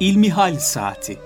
[0.00, 1.18] İlmihal Saati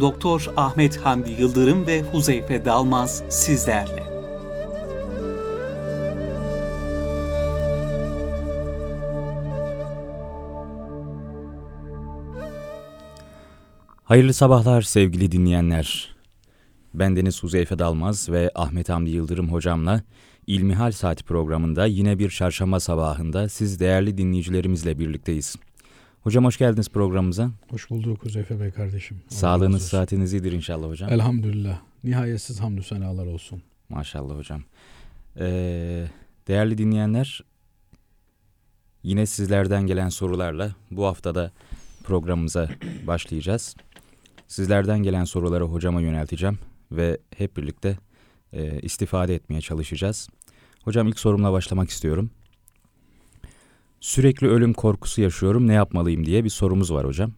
[0.00, 4.02] Doktor Ahmet Hamdi Yıldırım ve Huzeyfe Dalmaz sizlerle.
[14.04, 16.16] Hayırlı sabahlar sevgili dinleyenler.
[16.94, 20.02] Bendeniz Huzeyfe Dalmaz ve Ahmet Hamdi Yıldırım hocamla
[20.46, 25.56] İlmihal Saati programında yine bir çarşamba sabahında siz değerli dinleyicilerimizle birlikteyiz.
[26.22, 27.50] Hocam hoş geldiniz programımıza.
[27.70, 29.22] Hoş bulduk Huzeyfe Bey kardeşim.
[29.28, 31.10] Sağlığınız, saatiniz iyidir inşallah hocam.
[31.12, 31.80] Elhamdülillah.
[32.04, 33.62] Nihayetsiz hamdü senalar olsun.
[33.88, 34.62] Maşallah hocam.
[35.38, 36.06] Ee,
[36.48, 37.44] değerli dinleyenler,
[39.02, 41.52] yine sizlerden gelen sorularla bu haftada
[42.04, 42.68] programımıza
[43.06, 43.76] başlayacağız.
[44.48, 46.58] Sizlerden gelen soruları hocama yönelteceğim
[46.92, 47.98] ve hep birlikte
[48.52, 50.28] e, istifade etmeye çalışacağız.
[50.84, 52.30] Hocam ilk sorumla başlamak istiyorum.
[54.02, 57.32] Sürekli ölüm korkusu yaşıyorum ne yapmalıyım diye bir sorumuz var hocam.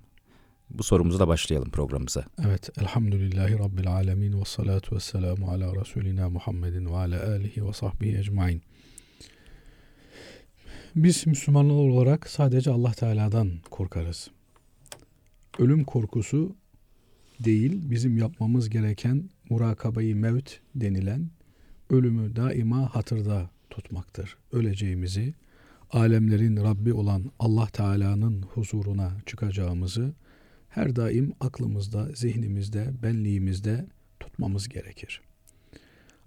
[0.71, 2.25] Bu sorumuzla başlayalım programımıza.
[2.47, 7.73] Evet, elhamdülillahi rabbil alemin ve salatu ve selamu ala Resulina Muhammedin ve ala alihi ve
[7.73, 8.63] sahbihi ecmain.
[10.97, 14.31] Biz Müslümanlar olarak sadece Allah Teala'dan korkarız.
[15.59, 16.57] Ölüm korkusu
[17.41, 21.31] değil, bizim yapmamız gereken murakabayı mevt denilen
[21.91, 24.37] ölümü daima hatırda tutmaktır.
[24.53, 25.35] Öleceğimizi,
[25.95, 30.13] alemlerin Rabbi olan Allah Teala'nın huzuruna çıkacağımızı
[30.69, 33.87] her daim aklımızda, zihnimizde, benliğimizde
[34.21, 35.21] tutmamız gerekir.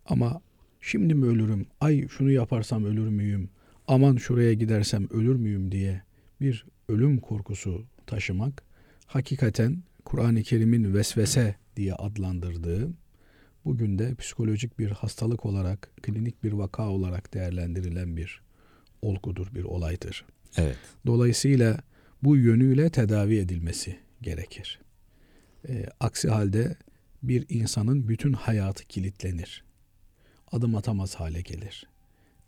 [0.06, 0.42] Ama
[0.82, 3.50] şimdi mi ölürüm, ay şunu yaparsam ölür müyüm,
[3.88, 6.02] aman şuraya gidersem ölür müyüm diye
[6.42, 8.64] bir ölüm korkusu taşımak
[9.06, 12.94] hakikaten Kur'an-ı Kerim'in vesvese diye adlandırdığı
[13.66, 18.47] bugün de psikolojik bir hastalık olarak, klinik bir vaka olarak değerlendirilen bir
[19.02, 20.26] olgudur, bir olaydır.
[20.58, 20.78] Evet.
[21.06, 21.80] Dolayısıyla
[22.23, 24.80] bu yönüyle tedavi edilmesi gerekir.
[25.70, 26.76] E, aksi halde
[27.23, 29.64] bir insanın bütün hayatı kilitlenir.
[30.52, 31.88] Adım atamaz hale gelir.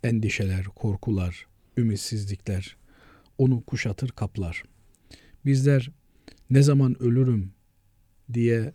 [0.04, 2.76] Endişeler, korkular, ümitsizlikler
[3.38, 4.62] onu kuşatır, kaplar.
[5.44, 5.90] Bizler
[6.50, 7.52] ne zaman ölürüm
[8.32, 8.72] diye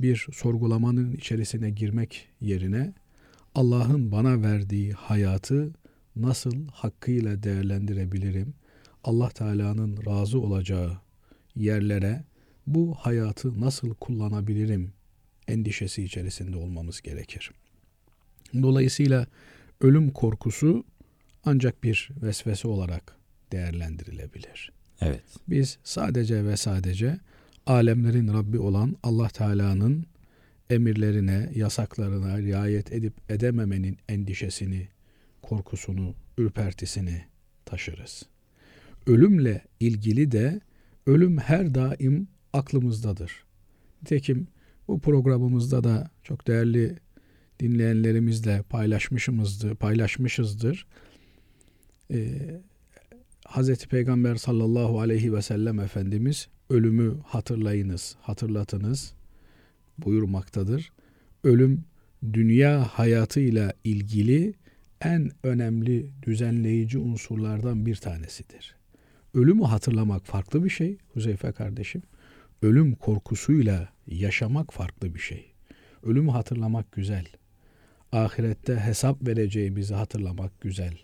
[0.00, 2.92] bir sorgulamanın içerisine girmek yerine
[3.54, 5.72] Allah'ın bana verdiği hayatı
[6.22, 8.54] nasıl hakkıyla değerlendirebilirim?
[9.04, 10.98] Allah Teala'nın razı olacağı
[11.56, 12.24] yerlere
[12.66, 14.92] bu hayatı nasıl kullanabilirim
[15.48, 17.50] endişesi içerisinde olmamız gerekir.
[18.54, 19.26] Dolayısıyla
[19.80, 20.84] ölüm korkusu
[21.44, 23.16] ancak bir vesvese olarak
[23.52, 24.72] değerlendirilebilir.
[25.00, 25.22] Evet.
[25.48, 27.18] Biz sadece ve sadece
[27.66, 30.06] alemlerin Rabbi olan Allah Teala'nın
[30.70, 34.88] emirlerine, yasaklarına riayet edip edememenin endişesini,
[35.48, 37.24] korkusunu, ürpertisini
[37.64, 38.22] taşırız.
[39.06, 40.60] Ölümle ilgili de
[41.06, 43.44] ölüm her daim aklımızdadır.
[44.02, 44.48] Nitekim
[44.88, 46.96] bu programımızda da çok değerli
[47.60, 50.86] dinleyenlerimizle paylaşmışımızdır, paylaşmışızdır.
[52.10, 52.60] Ee,
[53.44, 59.14] Hazreti Peygamber sallallahu aleyhi ve sellem Efendimiz ölümü hatırlayınız, hatırlatınız
[59.98, 60.92] buyurmaktadır.
[61.44, 61.84] Ölüm
[62.32, 64.54] dünya hayatıyla ilgili
[65.00, 68.76] en önemli düzenleyici unsurlardan bir tanesidir.
[69.34, 72.02] Ölümü hatırlamak farklı bir şey Huzeyfe kardeşim.
[72.62, 75.52] Ölüm korkusuyla yaşamak farklı bir şey.
[76.02, 77.26] Ölümü hatırlamak güzel.
[78.12, 80.98] Ahirette hesap vereceğimizi hatırlamak güzel.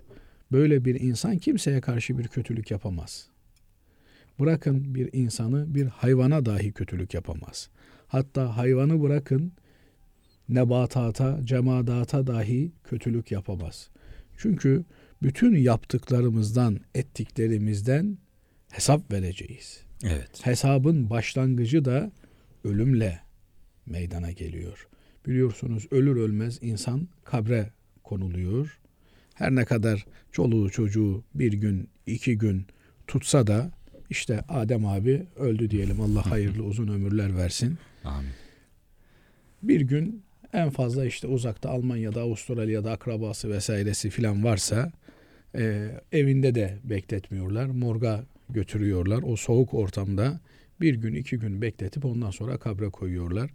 [0.52, 3.28] Böyle bir insan kimseye karşı bir kötülük yapamaz.
[4.40, 7.70] Bırakın bir insanı bir hayvana dahi kötülük yapamaz.
[8.06, 9.52] Hatta hayvanı bırakın
[10.48, 13.90] nebatata, cemadata dahi kötülük yapamaz.
[14.36, 14.84] Çünkü
[15.22, 18.18] bütün yaptıklarımızdan, ettiklerimizden
[18.70, 19.82] hesap vereceğiz.
[20.04, 20.46] Evet.
[20.46, 22.12] Hesabın başlangıcı da
[22.64, 23.20] ölümle
[23.86, 24.88] meydana geliyor.
[25.26, 27.70] Biliyorsunuz ölür ölmez insan kabre
[28.02, 28.78] konuluyor.
[29.34, 32.66] Her ne kadar çoluğu çocuğu bir gün, iki gün
[33.06, 33.70] tutsa da
[34.10, 36.00] işte Adem abi öldü diyelim.
[36.00, 37.78] Allah hayırlı uzun ömürler versin.
[38.04, 38.30] Amin.
[39.62, 40.22] Bir gün
[40.54, 44.92] en fazla işte uzakta Almanya'da, Avustralya'da akrabası vesairesi filan varsa
[45.54, 47.66] e, evinde de bekletmiyorlar.
[47.66, 49.22] Morga götürüyorlar.
[49.26, 50.40] O soğuk ortamda
[50.80, 53.50] bir gün iki gün bekletip ondan sonra kabre koyuyorlar.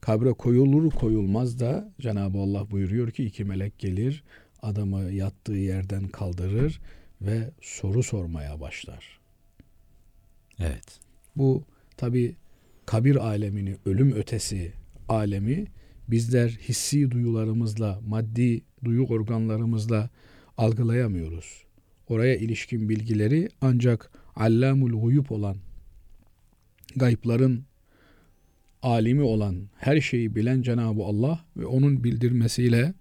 [0.00, 4.24] Kabre koyulur koyulmaz da Cenab-ı Allah buyuruyor ki iki melek gelir
[4.62, 6.80] adamı yattığı yerden kaldırır
[7.22, 9.20] ve soru sormaya başlar.
[10.58, 11.00] Evet.
[11.36, 11.64] Bu
[11.96, 12.36] tabi
[12.86, 14.72] kabir alemini, ölüm ötesi
[15.08, 15.66] alemi
[16.08, 20.10] bizler hissi duyularımızla, maddi duyu organlarımızla
[20.56, 21.64] algılayamıyoruz.
[22.08, 25.56] Oraya ilişkin bilgileri ancak allamul guyup olan
[26.96, 27.64] gaypların
[28.82, 32.94] alimi olan, her şeyi bilen Cenab-ı Allah ve onun bildirmesiyle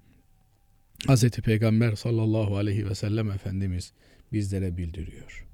[1.08, 1.30] Hz.
[1.30, 3.94] Peygamber sallallahu aleyhi ve sellem Efendimiz
[4.32, 5.46] bizlere bildiriyor.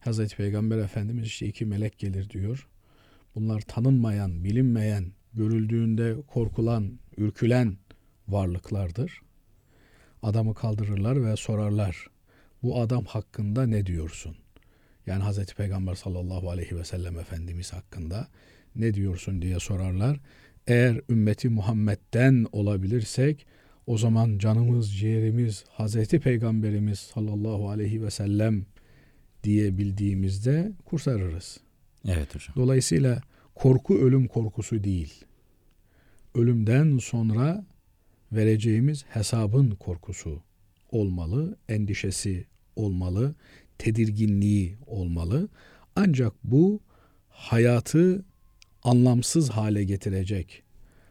[0.00, 0.34] Hz.
[0.34, 2.68] Peygamber Efendimiz işte iki melek gelir diyor.
[3.34, 7.76] Bunlar tanınmayan, bilinmeyen, görüldüğünde korkulan, ürkülen
[8.28, 9.20] varlıklardır.
[10.22, 12.06] Adamı kaldırırlar ve sorarlar.
[12.62, 14.36] Bu adam hakkında ne diyorsun?
[15.06, 15.54] Yani Hz.
[15.54, 18.28] Peygamber sallallahu aleyhi ve sellem Efendimiz hakkında
[18.76, 20.20] ne diyorsun diye sorarlar.
[20.66, 23.46] Eğer ümmeti Muhammed'den olabilirsek
[23.86, 28.66] o zaman canımız, ciğerimiz Hazreti Peygamberimiz sallallahu aleyhi ve sellem
[29.44, 31.60] diye bildiğimizde kurtarırız.
[32.08, 32.56] Evet hocam.
[32.56, 33.20] Dolayısıyla
[33.54, 35.24] korku ölüm korkusu değil.
[36.34, 37.66] Ölümden sonra
[38.32, 40.42] vereceğimiz hesabın korkusu
[40.90, 42.46] olmalı, endişesi
[42.76, 43.34] olmalı,
[43.78, 45.48] tedirginliği olmalı.
[45.96, 46.80] Ancak bu
[47.28, 48.24] hayatı
[48.82, 50.62] anlamsız hale getirecek,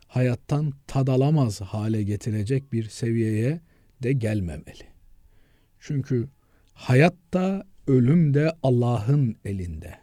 [0.07, 3.61] hayattan tad alamaz hale getirecek bir seviyeye
[4.03, 4.87] de gelmemeli.
[5.79, 6.27] Çünkü
[6.73, 10.02] hayat da ölüm de Allah'ın elinde.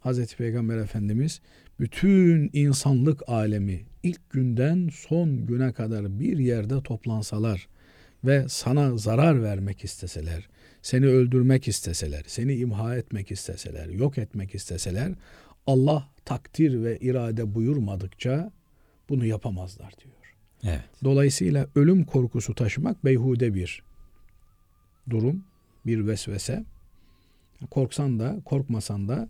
[0.00, 1.40] Hazreti Peygamber Efendimiz
[1.80, 7.68] bütün insanlık alemi ilk günden son güne kadar bir yerde toplansalar
[8.24, 10.48] ve sana zarar vermek isteseler,
[10.82, 15.12] seni öldürmek isteseler, seni imha etmek isteseler, yok etmek isteseler
[15.66, 18.52] Allah takdir ve irade buyurmadıkça
[19.08, 20.36] bunu yapamazlar diyor.
[20.64, 20.84] Evet.
[21.04, 23.82] Dolayısıyla ölüm korkusu taşımak beyhude bir
[25.10, 25.44] durum,
[25.86, 26.64] bir vesvese.
[27.70, 29.28] Korksan da korkmasan da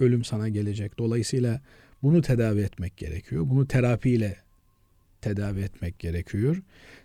[0.00, 0.98] ölüm sana gelecek.
[0.98, 1.60] Dolayısıyla
[2.02, 3.44] bunu tedavi etmek gerekiyor.
[3.46, 4.36] Bunu terapiyle
[5.20, 6.62] tedavi etmek gerekiyor.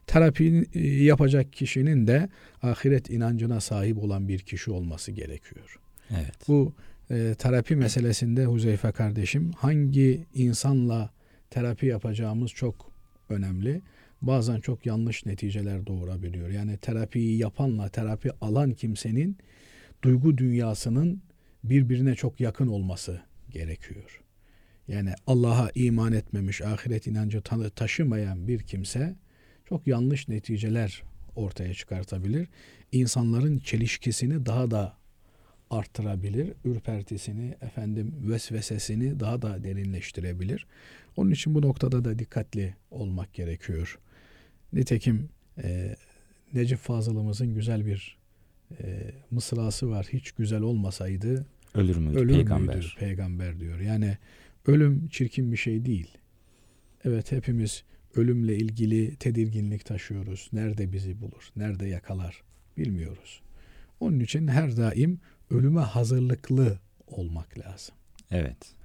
[0.08, 2.30] Terapi e, yapacak kişinin de
[2.62, 5.80] ahiret inancına sahip olan bir kişi olması gerekiyor.
[6.12, 6.48] Evet.
[6.48, 6.74] Bu
[7.12, 11.10] e, terapi meselesinde Huzeyfe kardeşim hangi insanla
[11.50, 12.92] terapi yapacağımız çok
[13.30, 13.82] önemli.
[14.22, 16.50] Bazen çok yanlış neticeler doğurabiliyor.
[16.50, 19.38] Yani terapiyi yapanla terapi alan kimsenin
[20.04, 21.22] duygu dünyasının
[21.70, 24.22] birbirine çok yakın olması gerekiyor.
[24.88, 27.42] Yani Allah'a iman etmemiş, ahiret inancı
[27.76, 29.16] taşımayan bir kimse
[29.66, 31.04] çok yanlış neticeler
[31.36, 32.48] ortaya çıkartabilir.
[32.92, 34.98] İnsanların çelişkisini daha da
[35.70, 36.54] arttırabilir.
[36.66, 40.66] Ürpertisini, efendim vesvesesini daha da derinleştirebilir.
[41.18, 44.00] Onun için bu noktada da dikkatli olmak gerekiyor.
[44.74, 45.30] Nitekim
[45.64, 45.96] e,
[46.54, 48.18] Necip Fazıl'ımızın güzel bir
[48.84, 50.08] e, mısrası var.
[50.14, 51.46] Hiç güzel olmasaydı
[51.76, 52.76] Ölür müydü ölür peygamber?
[52.76, 53.80] müydü peygamber diyor.
[53.80, 54.18] Yani
[54.68, 56.18] ölüm çirkin bir şey değil.
[57.04, 57.84] Evet hepimiz
[58.16, 60.50] ölümle ilgili tedirginlik taşıyoruz.
[60.54, 61.50] Nerede bizi bulur?
[61.56, 62.44] Nerede yakalar?
[62.78, 63.42] Bilmiyoruz.
[64.00, 65.20] Onun için her daim
[65.50, 67.96] ölüme hazırlıklı olmak lazım.
[68.32, 68.76] Evet.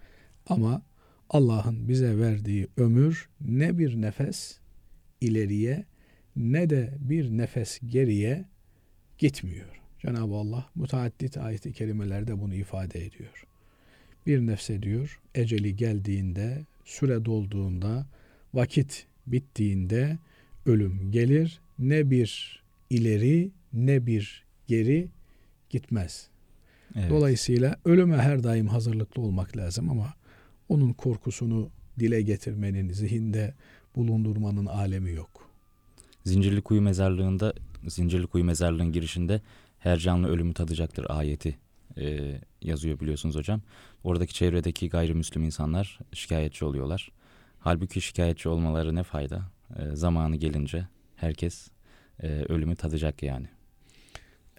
[0.46, 0.82] Ama
[1.30, 4.58] Allah'ın bize verdiği ömür ne bir nefes
[5.20, 5.84] ileriye
[6.36, 8.44] ne de bir nefes geriye
[9.18, 9.79] gitmiyor.
[10.02, 13.46] Cenab-ı Allah müteaddit ayet-i kerimelerde bunu ifade ediyor.
[14.26, 18.06] Bir nefse diyor eceli geldiğinde, süre dolduğunda,
[18.54, 20.18] vakit bittiğinde
[20.66, 21.60] ölüm gelir.
[21.78, 25.08] Ne bir ileri ne bir geri
[25.70, 26.28] gitmez.
[26.96, 27.10] evet.
[27.10, 30.14] Dolayısıyla ölüme her daim hazırlıklı olmak lazım ama
[30.68, 33.54] onun korkusunu dile getirmenin, zihinde
[33.96, 35.50] bulundurmanın alemi yok.
[36.24, 37.54] Zincirli Kuyu Mezarlığı'nda,
[37.88, 39.40] Zincirli Kuyu Mezarlığı'nın girişinde
[39.80, 41.58] her canlı ölümü tadacaktır ayeti
[41.96, 43.60] e, yazıyor biliyorsunuz hocam.
[44.04, 47.12] Oradaki çevredeki gayrimüslim insanlar şikayetçi oluyorlar.
[47.58, 49.42] Halbuki şikayetçi olmaları ne fayda?
[49.76, 51.68] E, zamanı gelince herkes
[52.22, 53.46] e, ölümü tadacak yani.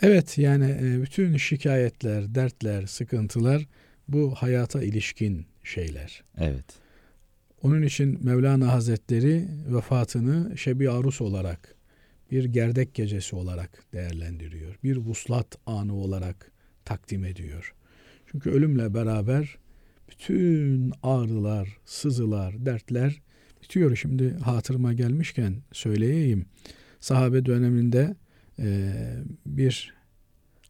[0.01, 3.67] Evet yani e, bütün şikayetler, dertler, sıkıntılar
[4.07, 6.23] bu hayata ilişkin şeyler.
[6.37, 6.65] Evet.
[7.63, 11.75] Onun için Mevlana Hazretleri vefatını şebi arus olarak,
[12.31, 14.75] bir gerdek gecesi olarak değerlendiriyor.
[14.83, 16.51] Bir vuslat anı olarak
[16.85, 17.75] takdim ediyor.
[18.25, 19.57] Çünkü ölümle beraber
[20.09, 23.21] bütün ağrılar, sızılar, dertler
[23.63, 23.95] bitiyor.
[23.95, 26.45] Şimdi hatırıma gelmişken söyleyeyim.
[27.00, 28.15] Sahabe döneminde
[28.59, 28.93] e,
[29.45, 29.93] bir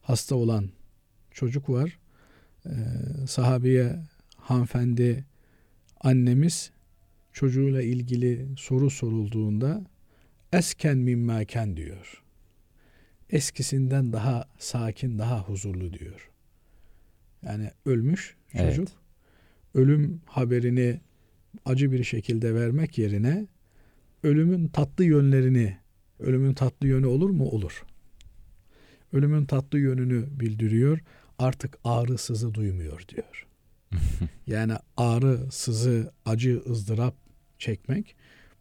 [0.02, 0.70] hasta olan
[1.32, 2.00] çocuk var.
[2.66, 2.72] E,
[3.28, 4.00] sahabeye
[4.36, 5.26] hanımefendi
[6.02, 6.72] annemiz
[7.34, 9.86] çocuğuyla ilgili soru sorulduğunda
[10.54, 12.24] esken mimmâken diyor.
[13.30, 16.30] Eskisinden daha sakin, daha huzurlu diyor.
[17.42, 18.88] Yani ölmüş çocuk.
[18.88, 18.96] Evet.
[19.74, 21.02] Ölüm haberini
[21.66, 23.48] acı bir şekilde vermek yerine
[24.24, 25.78] ölümün tatlı yönlerini,
[26.20, 27.46] ölümün tatlı yönü olur mu?
[27.46, 27.84] Olur.
[29.14, 31.00] Ölümün tatlı yönünü bildiriyor.
[31.40, 33.48] Artık ağrı sızı duymuyor diyor.
[34.48, 37.16] yani ağrı, sızı, acı, ızdırap
[37.60, 38.16] çekmek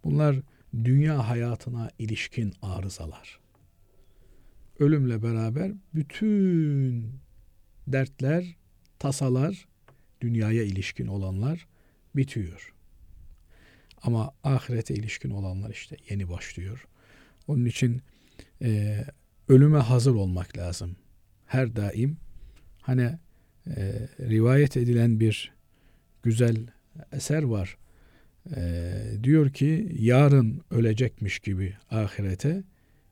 [0.05, 0.37] bunlar
[0.85, 3.41] dünya hayatına ilişkin arızalar.
[4.79, 7.07] Ölümle beraber bütün
[7.87, 8.57] dertler,
[8.99, 9.69] tasalar,
[10.21, 11.67] dünyaya ilişkin olanlar
[12.17, 12.75] bitiyor.
[14.03, 16.87] Ama ahirete ilişkin olanlar işte yeni başlıyor.
[17.49, 18.03] Onun için
[18.63, 19.05] e,
[19.49, 20.97] ölüme hazır olmak lazım.
[21.47, 22.17] Her daim
[22.83, 23.19] hani
[23.67, 25.53] e, rivayet edilen bir
[26.23, 26.57] güzel
[27.13, 27.77] eser var.
[28.57, 28.93] E,
[29.23, 32.63] diyor ki yarın ölecekmiş gibi ahirete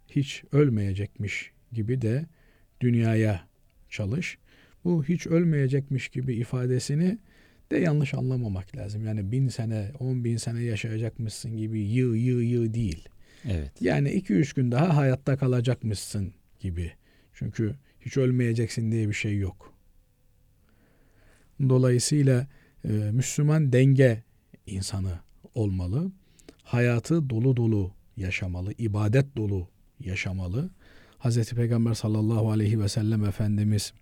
[0.09, 2.27] hiç ölmeyecekmiş gibi de
[2.81, 3.49] dünyaya
[3.89, 4.39] çalış.
[4.85, 7.19] Bu hiç ölmeyecekmiş gibi ifadesini
[7.71, 9.07] de yanlış anlamamak lazım.
[9.07, 13.09] Yani bin sene, on bin sene yaşayacakmışsın gibi yığ yığ yığ değil.
[13.45, 13.73] Evet.
[13.81, 16.93] Yani iki üç gün daha hayatta kalacakmışsın gibi.
[17.33, 19.75] Çünkü hiç ölmeyeceksin diye bir şey yok.
[21.69, 22.47] Dolayısıyla
[22.85, 24.23] e, Müslüman denge
[24.69, 25.19] insanı
[25.55, 26.13] olmalı.
[26.63, 29.69] Hayatı dolu dolu yaşamalı, ibadet dolu
[30.01, 30.71] yaşamalı.
[31.19, 31.53] Hz.
[31.53, 33.93] Peygamber sallallahu aleyhi ve sellem Efendimiz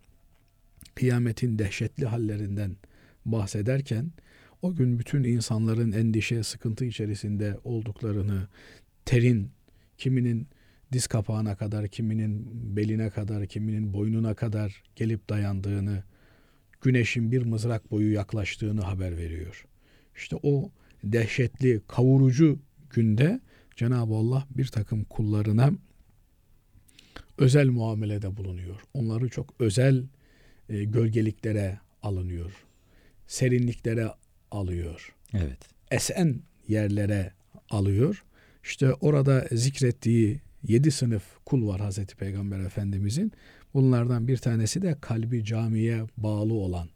[0.95, 2.77] kıyametin dehşetli hallerinden
[3.25, 4.13] bahsederken
[4.63, 8.49] o gün bütün insanların endişe, sıkıntı içerisinde olduklarını,
[9.05, 9.51] terin
[9.99, 10.49] kiminin
[10.93, 16.03] diz kapağına kadar, kiminin beline kadar, kiminin boynuna kadar gelip dayandığını,
[16.83, 19.67] güneşin bir mızrak boyu yaklaştığını haber veriyor.
[20.17, 20.71] İşte o
[21.05, 22.59] dehşetli, kavurucu
[22.91, 23.41] günde
[23.77, 25.71] Cenab-ı Allah bir takım kullarına
[27.39, 28.81] özel muamelede bulunuyor.
[28.95, 30.05] Onları çok özel
[30.69, 32.53] e, gölgeliklere alınıyor.
[33.27, 34.11] Serinliklere
[34.51, 35.15] alıyor.
[35.35, 35.59] Evet.
[35.91, 37.33] Esen yerlere
[37.71, 38.25] alıyor.
[38.65, 43.33] İşte orada zikrettiği yedi sınıf kul var Hazreti Peygamber Efendimizin.
[43.75, 46.89] Bunlardan bir tanesi de kalbi camiye bağlı olan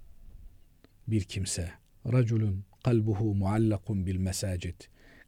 [1.08, 1.70] bir kimse.
[2.12, 4.74] Raculun kalbuhu muallakun bil mesacid.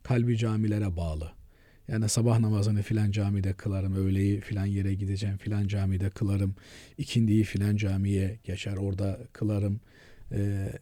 [0.02, 1.32] Kalbi camilere bağlı.
[1.88, 6.54] Yani sabah namazını filan camide kılarım, öğleyi filan yere gideceğim, filan camide kılarım,
[6.98, 9.80] ikindiyi filan camiye geçer, orada kılarım,
[10.32, 10.72] ee,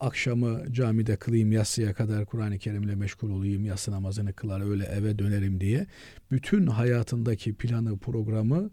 [0.00, 5.60] akşamı camide kılayım, yatsıya kadar Kur'an-ı Kerim'le meşgul olayım, yatsı namazını kılar, öyle eve dönerim
[5.60, 5.86] diye
[6.30, 8.70] bütün hayatındaki planı, programı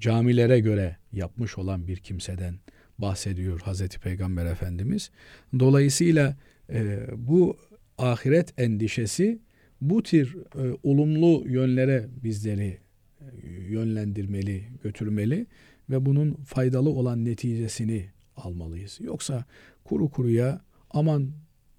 [0.00, 2.54] camilere göre yapmış olan bir kimseden
[2.98, 5.10] bahsediyor Hazreti Peygamber Efendimiz.
[5.58, 6.36] Dolayısıyla
[6.70, 7.56] e, bu
[7.98, 9.38] ahiret endişesi
[9.80, 12.78] bu tür e, olumlu yönlere bizleri
[13.20, 13.26] e,
[13.68, 15.46] yönlendirmeli, götürmeli
[15.90, 18.06] ve bunun faydalı olan neticesini
[18.36, 18.98] almalıyız.
[19.02, 19.44] Yoksa
[19.84, 21.30] kuru kuruya aman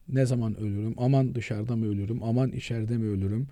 [0.10, 3.48] ne zaman ölürüm, aman dışarıda mı ölürüm, aman içeride mi ölürüm,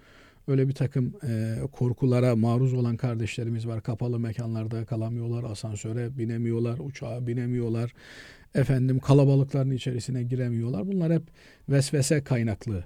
[0.48, 3.84] öyle bir takım e, korkulara maruz olan kardeşlerimiz var.
[3.84, 7.94] Kapalı mekanlarda kalamıyorlar, asansöre binemiyorlar, uçağa binemiyorlar.
[8.56, 10.88] Efendim kalabalıkların içerisine giremiyorlar.
[10.88, 11.24] Bunlar hep
[11.70, 12.84] vesvese kaynaklı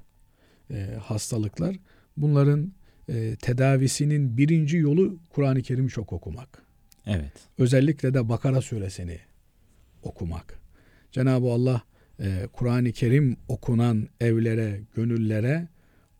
[0.71, 1.75] e, hastalıklar.
[2.17, 2.73] Bunların
[3.09, 6.63] e, tedavisinin birinci yolu Kur'an-ı Kerim'i çok okumak.
[7.05, 7.33] Evet.
[7.57, 9.19] Özellikle de Bakara suresini
[10.03, 10.59] okumak.
[11.11, 11.81] Cenab-ı Allah
[12.19, 15.67] e, Kur'an-ı Kerim okunan evlere, gönüllere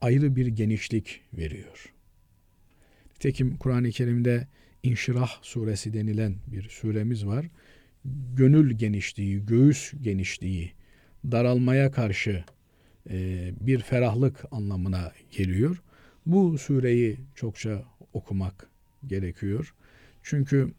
[0.02, 1.94] ayrı bir genişlik veriyor.
[3.16, 4.48] Nitekim Kur'an-ı Kerim'de
[4.84, 7.46] İnşirah suresi denilen bir suremiz var.
[8.36, 10.72] Gönül genişliği, göğüs genişliği,
[11.32, 12.44] daralmaya karşı
[13.10, 15.82] e, bir ferahlık anlamına geliyor.
[16.26, 18.70] Bu sureyi çokça okumak
[19.08, 19.74] gerekiyor.
[20.24, 20.74] Çünkü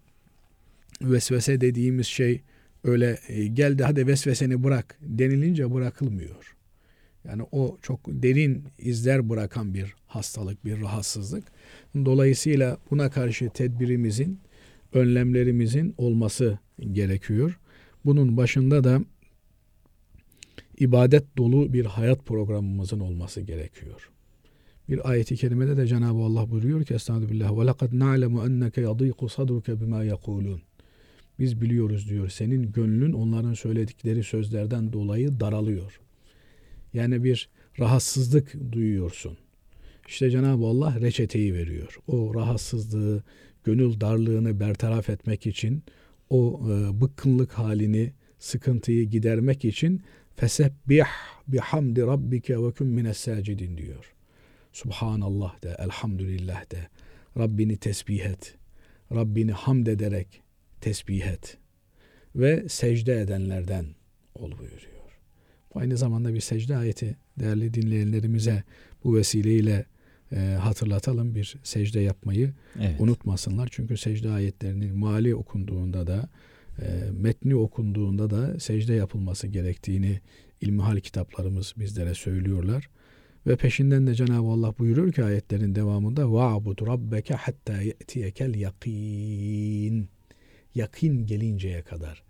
[1.03, 2.43] vesvese dediğimiz şey
[2.85, 6.57] öyle e, gel de hadi vesveseni bırak denilince bırakılmıyor.
[7.25, 11.45] Yani o çok derin izler bırakan bir hastalık, bir rahatsızlık.
[11.95, 14.39] Dolayısıyla buna karşı tedbirimizin,
[14.92, 16.59] önlemlerimizin olması
[16.92, 17.59] gerekiyor.
[18.04, 19.04] Bunun başında da
[20.78, 24.11] ibadet dolu bir hayat programımızın olması gerekiyor.
[24.88, 29.80] Bir ayeti kerimede de Cenab-ı Allah buyuruyor ki Estağfirullah ve lekad na'lemu enneke yadîku sadruke
[29.80, 30.62] bima yekulun.
[31.38, 36.00] Biz biliyoruz diyor senin gönlün onların söyledikleri sözlerden dolayı daralıyor.
[36.94, 39.37] Yani bir rahatsızlık duyuyorsun.
[40.09, 41.99] İşte Cenab-ı Allah reçeteyi veriyor.
[42.06, 43.23] O rahatsızlığı,
[43.64, 45.83] gönül darlığını bertaraf etmek için,
[46.31, 50.02] o e, bıkkınlık halini, sıkıntıyı gidermek için
[50.37, 51.05] fesebbih
[51.49, 54.14] bihamdi rabbike ve kun mines sacidin diyor.
[54.73, 56.88] Subhanallah de, elhamdülillah de.
[57.38, 58.55] Rabbini tesbih et.
[59.14, 60.43] Rabbini hamd ederek
[60.81, 61.59] tesbih et.
[62.37, 63.87] Ve secde edenlerden
[64.35, 65.21] ol buyuruyor.
[65.75, 68.62] Aynı zamanda bir secde ayeti değerli dinleyenlerimize
[69.05, 69.87] bu vesileyle
[70.32, 73.01] e, hatırlatalım bir secde yapmayı Evet.
[73.01, 73.67] unutmasınlar.
[73.72, 76.29] Çünkü secde ayetlerinin mali okunduğunda da
[76.82, 80.20] e, metni okunduğunda da secde yapılması gerektiğini
[80.62, 82.89] ilmihal kitaplarımız bizlere söylüyorlar.
[83.48, 90.05] Ve peşinden de Cenab-ı Allah buyuruyor ki ayetlerin devamında وَعْبُدْ رَبَّكَ حَتَّى يَأْتِيَكَ الْيَقِينَ
[90.75, 92.24] Yakin gelinceye kadar.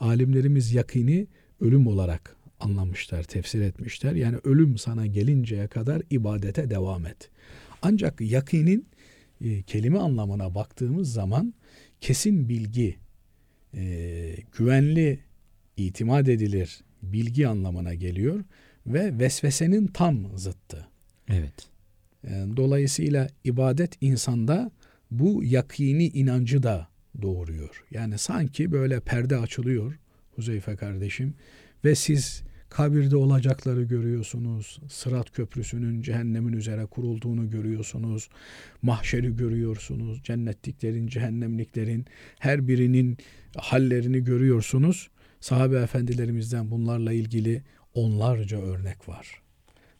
[0.00, 1.26] Alimlerimiz yakini
[1.60, 4.12] ölüm olarak anlamışlar, tefsir etmişler.
[4.12, 7.30] Yani ölüm sana gelinceye kadar ibadete devam et.
[7.81, 8.87] Ancak yakinin
[9.41, 11.53] e, kelime anlamına baktığımız zaman
[12.01, 12.97] kesin bilgi,
[13.73, 15.19] e, güvenli,
[15.77, 18.43] itimat edilir bilgi anlamına geliyor
[18.87, 20.87] ve vesvesenin tam zıttı.
[21.29, 21.67] Evet.
[22.23, 24.71] E, dolayısıyla ibadet insanda
[25.11, 26.87] bu yakini inancı da
[27.21, 27.83] doğuruyor.
[27.91, 29.99] Yani sanki böyle perde açılıyor
[30.35, 31.33] Huzeyfe kardeşim
[31.85, 34.79] ve siz kabirde olacakları görüyorsunuz.
[34.89, 38.29] Sırat köprüsünün cehennemin üzere kurulduğunu görüyorsunuz.
[38.81, 40.23] Mahşeri görüyorsunuz.
[40.23, 42.05] Cennetliklerin, cehennemliklerin
[42.39, 43.17] her birinin
[43.55, 45.09] hallerini görüyorsunuz.
[45.39, 49.41] Sahabe efendilerimizden bunlarla ilgili onlarca örnek var.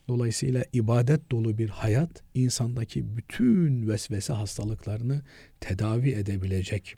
[0.07, 5.21] Dolayısıyla ibadet dolu bir hayat insandaki bütün vesvese hastalıklarını
[5.59, 6.95] tedavi edebilecek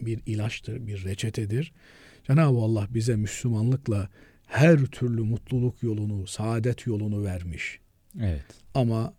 [0.00, 1.72] bir ilaçtır, bir reçetedir.
[2.26, 4.08] Cenab-ı Allah bize Müslümanlıkla
[4.50, 7.80] her türlü mutluluk yolunu, saadet yolunu vermiş.
[8.20, 8.44] Evet.
[8.74, 9.14] Ama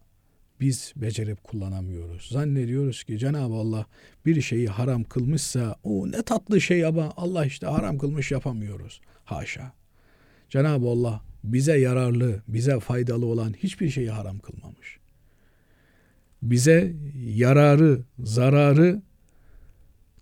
[0.60, 2.30] biz becerip kullanamıyoruz.
[2.32, 3.86] Zannediyoruz ki Cenab-ı Allah
[4.26, 9.02] bir şeyi haram kılmışsa o ne tatlı şey ama Allah işte haram kılmış yapamıyoruz.
[9.26, 9.74] Haşa.
[10.50, 14.98] Cenab-ı Allah bize yararlı, bize faydalı olan hiçbir şeyi haram kılmamış.
[16.42, 19.02] Bize yararı, zararı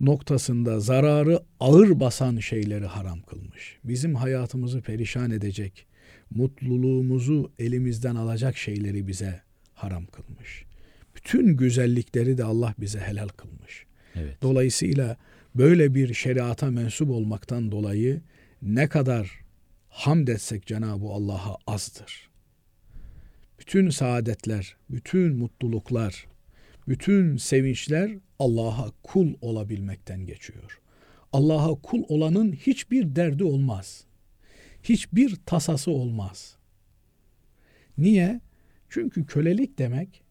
[0.02, 3.80] noktasında zararı ağır basan şeyleri haram kılmış.
[3.84, 5.86] Bizim hayatımızı perişan edecek,
[6.32, 9.42] mutluluğumuzu elimizden alacak şeyleri bize
[9.74, 10.66] haram kılmış.
[11.16, 13.86] Bütün güzellikleri de Allah bize helal kılmış.
[14.16, 14.42] Evet.
[14.42, 15.18] Dolayısıyla
[15.56, 18.22] böyle bir şeriata mensup olmaktan dolayı
[18.62, 19.40] ne kadar
[19.90, 22.30] hamd etsek Cenab-ı Allah'a azdır.
[23.60, 26.26] Bütün saadetler, bütün mutluluklar,
[26.88, 30.80] bütün sevinçler Allah'a kul olabilmekten geçiyor.
[31.34, 34.04] Allah'a kul olanın hiçbir derdi olmaz.
[34.84, 36.58] Hiçbir tasası olmaz.
[37.98, 38.42] Niye?
[38.90, 40.24] Çünkü kölelik demek,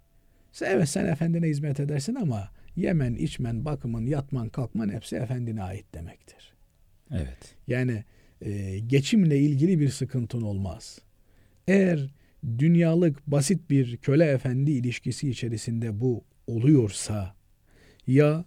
[0.62, 6.52] evet sen efendine hizmet edersin ama yemen, içmen, bakımın, yatman, kalkman hepsi efendine ait demektir.
[7.10, 7.54] Evet.
[7.66, 8.04] Yani
[8.40, 10.98] e, geçimle ilgili bir sıkıntın olmaz.
[11.68, 12.14] Eğer
[12.58, 17.38] dünyalık basit bir köle efendi ilişkisi içerisinde bu oluyorsa
[18.08, 18.44] ya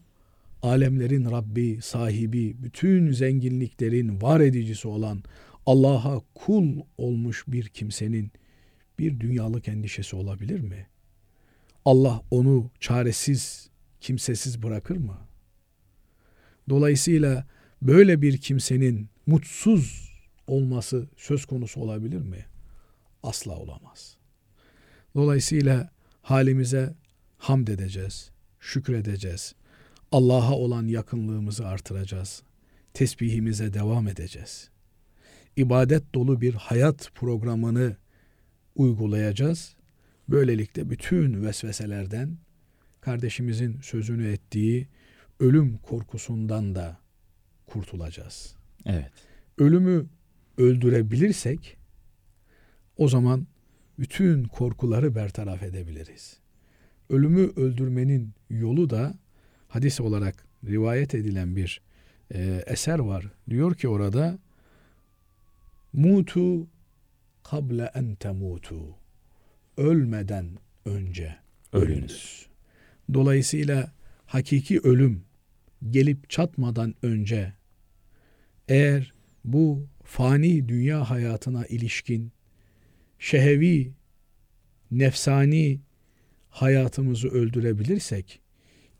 [0.62, 5.24] alemlerin Rabbi, sahibi, bütün zenginliklerin var edicisi olan
[5.66, 8.32] Allah'a kul olmuş bir kimsenin
[9.00, 10.88] bir dünyalık endişesi olabilir mi?
[11.86, 13.70] Allah onu çaresiz,
[14.02, 15.18] kimsesiz bırakır mı?
[16.70, 17.48] Dolayısıyla
[17.82, 20.12] böyle bir kimsenin mutsuz
[20.48, 22.46] olması söz konusu olabilir mi?
[23.24, 24.18] Asla olamaz.
[25.16, 25.90] Dolayısıyla
[26.22, 26.94] halimize
[27.38, 28.31] hamd edeceğiz,
[28.62, 29.56] şükredeceğiz.
[30.12, 32.44] Allah'a olan yakınlığımızı artıracağız.
[32.94, 34.70] Tesbihimize devam edeceğiz.
[35.56, 37.96] İbadet dolu bir hayat programını
[38.76, 39.76] uygulayacağız.
[40.30, 42.38] Böylelikle bütün vesveselerden
[43.02, 44.88] kardeşimizin sözünü ettiği
[45.40, 47.00] ölüm korkusundan da
[47.66, 48.56] kurtulacağız.
[48.86, 49.12] Evet.
[49.58, 50.06] Ölümü
[50.58, 51.78] öldürebilirsek
[52.98, 53.48] o zaman
[54.00, 56.40] bütün korkuları bertaraf edebiliriz.
[57.10, 59.14] Ölümü öldürmenin yolu da
[59.68, 61.82] hadis olarak rivayet edilen bir
[62.34, 63.26] e, eser var.
[63.50, 64.40] Diyor ki orada
[65.94, 66.68] mutu
[67.44, 68.96] kable en temutu
[69.78, 71.42] ölmeden önce
[71.74, 72.46] Ölünüz.
[73.14, 73.92] Dolayısıyla
[74.26, 75.24] hakiki ölüm
[75.90, 77.54] gelip çatmadan önce
[78.68, 79.14] eğer
[79.46, 82.32] bu fani dünya hayatına ilişkin
[83.20, 83.92] şehevi,
[84.92, 85.80] nefsani
[86.50, 88.41] hayatımızı öldürebilirsek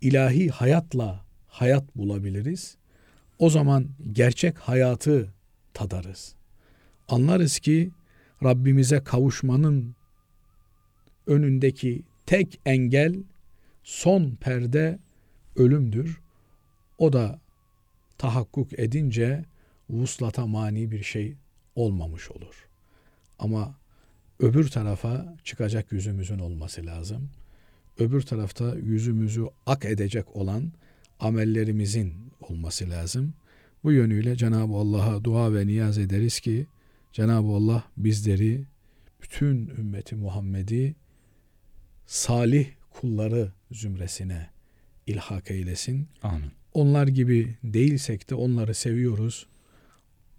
[0.02, 2.78] ilahi hayatla hayat bulabiliriz.
[3.40, 5.34] O zaman gerçek hayatı
[5.74, 6.36] tadarız.
[7.08, 7.92] Anlarız ki
[8.44, 9.96] Rabbimize kavuşmanın
[11.28, 13.16] önündeki tek engel
[13.84, 15.00] son perde
[15.56, 16.22] ölümdür.
[16.98, 17.40] O da
[18.18, 19.46] tahakkuk edince
[19.90, 21.36] vuslata mani bir şey
[21.76, 22.68] olmamış olur.
[23.40, 23.76] Ama
[24.40, 27.30] öbür tarafa çıkacak yüzümüzün olması lazım.
[28.02, 30.72] Öbür tarafta yüzümüzü ak edecek olan
[31.20, 33.34] amellerimizin olması lazım.
[33.84, 36.68] Bu yönüyle Cenab-ı Allah'a dua ve niyaz ederiz ki
[37.12, 38.66] Cenab-ı Allah bizleri
[39.22, 40.96] bütün ümmeti Muhammed'i
[42.06, 44.50] salih kulları zümresine
[45.08, 46.08] ilhak eylesin.
[46.24, 46.52] Amin.
[46.74, 49.48] onlar gibi değilsek de onları seviyoruz.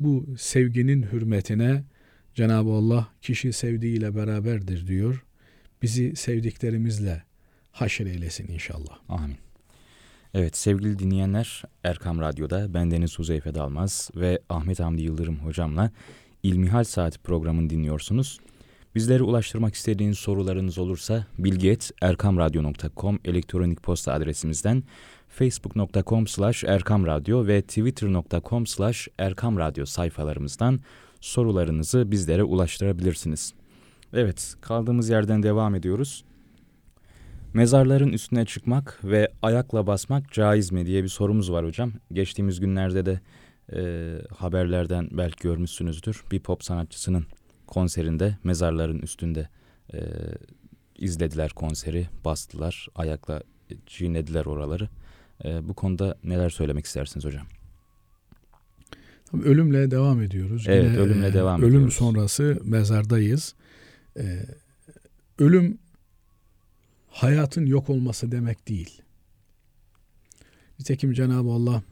[0.00, 1.84] Bu sevginin hürmetine
[2.34, 5.24] Cenab-ı Allah kişi sevdiğiyle beraberdir diyor.
[5.82, 7.22] Bizi sevdiklerimizle
[7.72, 8.98] haşr eylesin inşallah.
[9.08, 9.36] Amin.
[10.34, 15.90] Evet sevgili dinleyenler Erkam Radyo'da bendeniz Huzeyfe Dalmaz ve Ahmet Hamdi Yıldırım hocamla
[16.42, 18.40] İlmihal Saati programını dinliyorsunuz.
[18.94, 24.82] Bizlere ulaştırmak istediğiniz sorularınız olursa bilgi.erkamradyo.com elektronik posta adresimizden
[25.28, 30.80] facebook.com slash erkamradyo ve twitter.com slash erkamradyo sayfalarımızdan
[31.20, 33.54] sorularınızı bizlere ulaştırabilirsiniz.
[34.12, 36.24] Evet kaldığımız yerden devam ediyoruz.
[37.54, 41.92] Mezarların üstüne çıkmak ve ayakla basmak caiz mi diye bir sorumuz var hocam.
[42.12, 43.20] Geçtiğimiz günlerde de
[43.72, 46.22] e, haberlerden belki görmüşsünüzdür.
[46.32, 47.26] Bir pop sanatçısının
[47.66, 49.48] konserinde mezarların üstünde
[49.94, 49.98] e,
[50.98, 53.42] izlediler konseri, bastılar, ayakla
[53.86, 54.88] çiğnediler oraları.
[55.44, 57.46] E, bu konuda neler söylemek istersiniz hocam?
[59.44, 60.64] Ölümle devam ediyoruz.
[60.68, 61.94] Evet, Yine, ölümle e, devam ölüm ediyoruz.
[61.94, 63.54] sonrası mezardayız.
[64.18, 64.46] E,
[65.38, 65.78] ölüm
[67.11, 69.01] hayatın yok olması demek değil.
[70.79, 71.83] Nitekim Cenab-ı Allah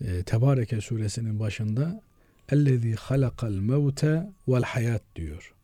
[0.00, 2.02] e, Tebareke suresinin başında
[2.48, 5.54] اَلَّذ۪ي خَلَقَ الْمَوْتَ وَالْحَيَاتِ diyor.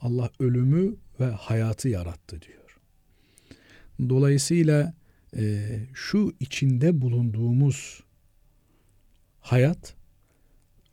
[0.00, 2.78] Allah ölümü ve hayatı yarattı diyor.
[4.08, 4.94] Dolayısıyla
[5.36, 8.02] e, şu içinde bulunduğumuz
[9.40, 9.94] hayat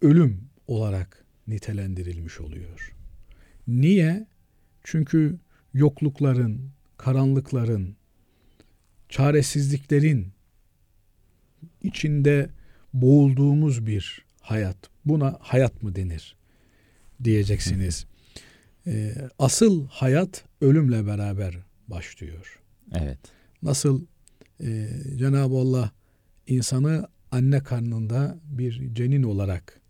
[0.01, 2.95] ölüm olarak nitelendirilmiş oluyor.
[3.67, 4.27] Niye?
[4.83, 5.39] Çünkü
[5.74, 7.96] yoklukların, karanlıkların,
[9.08, 10.32] çaresizliklerin
[11.82, 12.50] içinde
[12.94, 14.76] boğulduğumuz bir hayat.
[15.04, 16.36] Buna hayat mı denir
[17.24, 18.06] diyeceksiniz.
[18.86, 22.60] Ee, asıl hayat ölümle beraber başlıyor.
[22.94, 23.18] Evet.
[23.62, 24.04] Nasıl
[24.60, 25.90] e, Cenab-ı Allah
[26.46, 29.80] insanı anne karnında bir cenin olarak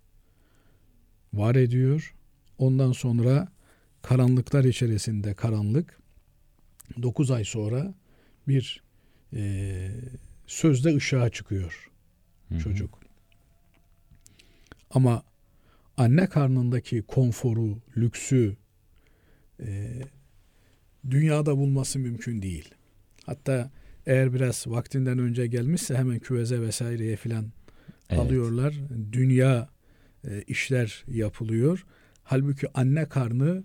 [1.32, 2.14] var ediyor.
[2.58, 3.48] Ondan sonra
[4.02, 6.00] karanlıklar içerisinde karanlık
[7.02, 7.94] 9 ay sonra
[8.48, 8.82] bir
[9.32, 9.90] e,
[10.46, 11.90] sözde ışığa çıkıyor
[12.48, 12.58] Hı hı.
[12.58, 13.00] çocuk.
[14.90, 15.22] Ama
[15.96, 18.56] anne karnındaki konforu, lüksü
[19.60, 19.90] e,
[21.10, 22.74] dünyada bulması mümkün değil.
[23.26, 23.70] Hatta
[24.06, 27.52] eğer biraz vaktinden önce gelmişse hemen küveze vesaireye filan
[28.10, 28.20] Evet.
[28.22, 28.74] alıyorlar.
[29.12, 29.68] Dünya
[30.24, 31.86] e, işler yapılıyor.
[32.22, 33.64] Halbuki anne karnı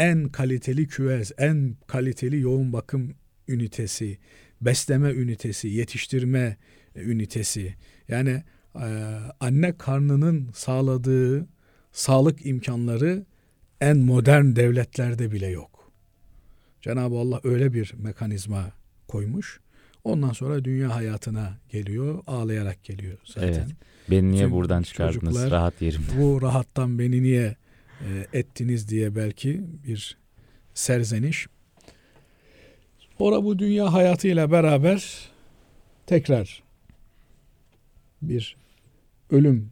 [0.00, 3.14] en kaliteli küvez, en kaliteli yoğun bakım
[3.48, 4.18] ünitesi,
[4.60, 6.56] besleme ünitesi, yetiştirme
[6.96, 7.74] e, ünitesi.
[8.08, 8.42] Yani
[8.74, 8.86] e,
[9.40, 11.48] anne karnının sağladığı
[11.92, 13.26] sağlık imkanları
[13.80, 15.92] en modern devletlerde bile yok.
[16.80, 18.72] Cenab-ı Allah öyle bir mekanizma
[19.08, 19.60] koymuş.
[20.04, 23.48] Ondan sonra dünya hayatına geliyor, ağlayarak geliyor zaten.
[23.48, 23.66] Evet.
[24.10, 25.50] Beni niye Tüm buradan çıkardınız?
[25.50, 26.02] Rahat yerim.
[26.18, 27.56] Bu rahattan beni niye
[28.00, 30.16] e, ettiniz diye belki bir
[30.74, 31.46] serzeniş.
[33.18, 35.30] Sonra bu dünya hayatıyla beraber
[36.06, 36.62] tekrar
[38.22, 38.56] bir
[39.30, 39.70] ölüm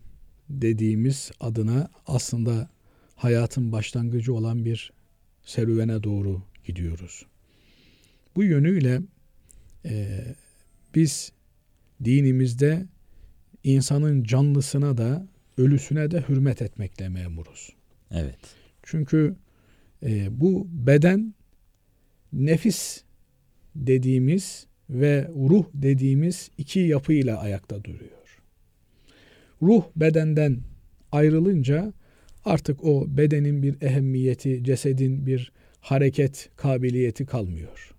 [0.51, 2.69] dediğimiz adına aslında
[3.17, 4.93] hayatın başlangıcı olan bir
[5.45, 7.27] serüvene doğru gidiyoruz.
[8.37, 9.01] Bu yönüyle
[9.85, 10.25] e,
[10.95, 11.33] biz
[12.05, 12.87] dinimizde
[13.65, 15.27] insanın canlısına da
[15.59, 17.78] ölüsüne de hürmet etmekle memuruz.
[18.11, 18.39] Evet.
[18.83, 19.37] Çünkü
[20.03, 21.35] e, bu beden
[22.33, 23.03] nefis
[23.77, 28.39] dediğimiz ve ruh dediğimiz iki yapıyla ayakta duruyor.
[29.63, 30.59] Ruh bedenden
[31.13, 31.93] ayrılınca
[32.45, 37.95] artık o bedenin bir ehemmiyeti, cesedin bir hareket kabiliyeti kalmıyor.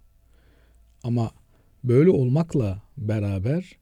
[1.04, 1.32] Ama
[1.84, 3.78] böyle olmakla beraber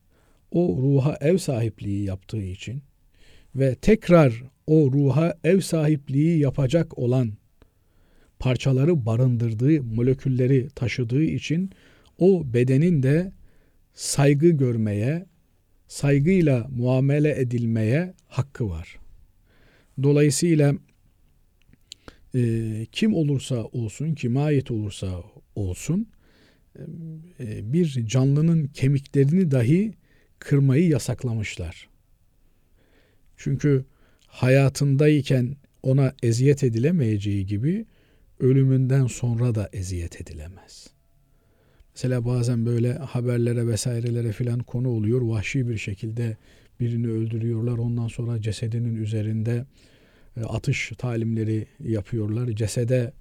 [0.52, 2.82] o ruha ev sahipliği yaptığı için
[3.58, 7.34] ve tekrar o ruha ev sahipliği yapacak olan
[8.40, 11.72] parçaları barındırdığı, molekülleri taşıdığı için
[12.18, 13.32] o bedenin de
[13.94, 15.26] saygı görmeye,
[15.88, 18.98] saygıyla muamele edilmeye hakkı var.
[20.04, 20.74] Dolayısıyla
[22.36, 25.24] e, kim olursa olsun, kime ait olursa
[25.56, 26.08] olsun
[27.40, 29.94] e, bir canlının kemiklerini dahi
[30.40, 31.90] kırmayı yasaklamışlar.
[33.38, 33.86] Çünkü
[34.28, 37.86] hayatındayken ona eziyet edilemeyeceği gibi
[38.40, 40.88] ölümünden sonra da eziyet edilemez.
[41.96, 45.22] Mesela bazen böyle haberlere vesairelere filan konu oluyor.
[45.22, 46.38] Vahşi bir şekilde
[46.80, 47.78] birini öldürüyorlar.
[47.78, 49.66] Ondan sonra cesedinin üzerinde
[50.38, 52.48] e, atış talimleri yapıyorlar.
[52.48, 53.14] Cesede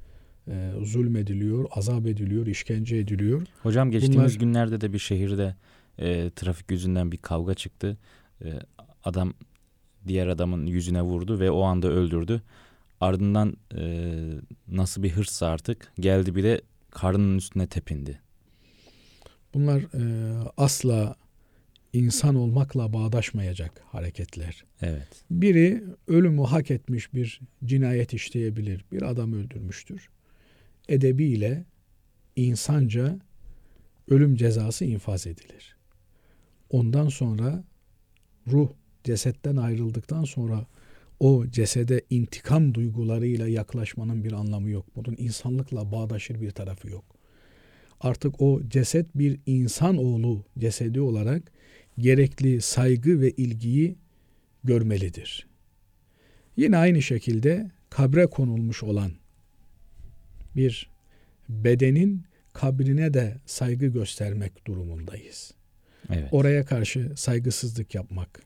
[0.49, 3.43] e, zulmediliyor, azap ediliyor, işkence ediliyor.
[3.63, 5.55] Hocam geçtiğimiz Bunlar- günlerde de bir şehirde
[5.99, 7.99] e, trafik yüzünden bir kavga çıktı.
[8.45, 8.49] E,
[9.05, 9.35] adam
[10.09, 12.42] diğer adamın yüzüne vurdu ve o anda öldürdü.
[13.01, 14.12] Ardından e,
[14.69, 18.21] nasıl bir hırssa artık geldi bir de karnının üstüne tepindi.
[19.55, 21.16] Bunlar e, asla
[21.92, 24.64] insan olmakla bağdaşmayacak hareketler.
[24.83, 25.25] Evet.
[25.31, 28.85] Biri ölümü hak etmiş bir cinayet işleyebilir.
[28.92, 30.09] Bir adam öldürmüştür.
[30.88, 31.64] Edebiyle
[32.37, 33.19] insanca
[34.09, 35.77] ölüm cezası infaz edilir.
[36.71, 37.64] Ondan sonra
[38.47, 38.71] ruh
[39.07, 40.66] cesetten ayrıldıktan sonra
[41.21, 44.87] o cesede intikam duygularıyla yaklaşmanın bir anlamı yok.
[44.97, 47.05] Bunun insanlıkla bağdaşır bir tarafı yok.
[48.01, 51.53] Artık o ceset bir insan oğlu cesedi olarak
[51.99, 53.97] gerekli saygı ve ilgiyi
[54.64, 55.47] görmelidir.
[56.57, 59.12] Yine aynı şekilde kabre konulmuş olan
[60.57, 60.90] bir
[61.49, 65.55] bedenin kabrine de saygı göstermek durumundayız.
[66.11, 66.29] Evet.
[66.31, 68.42] Oraya karşı saygısızlık yapmak,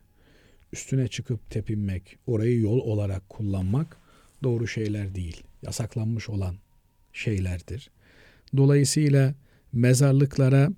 [0.73, 3.97] üstüne çıkıp tepinmek, orayı yol olarak kullanmak
[4.43, 5.43] doğru şeyler değil.
[5.63, 6.57] Yasaklanmış olan
[7.13, 7.91] şeylerdir.
[8.57, 9.35] Dolayısıyla
[9.73, 10.71] mezarlıklara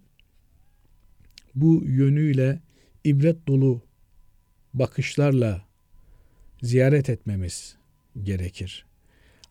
[1.54, 2.60] bu yönüyle
[3.04, 3.82] ibret dolu
[4.74, 5.64] bakışlarla
[6.62, 7.76] ziyaret etmemiz
[8.22, 8.86] gerekir.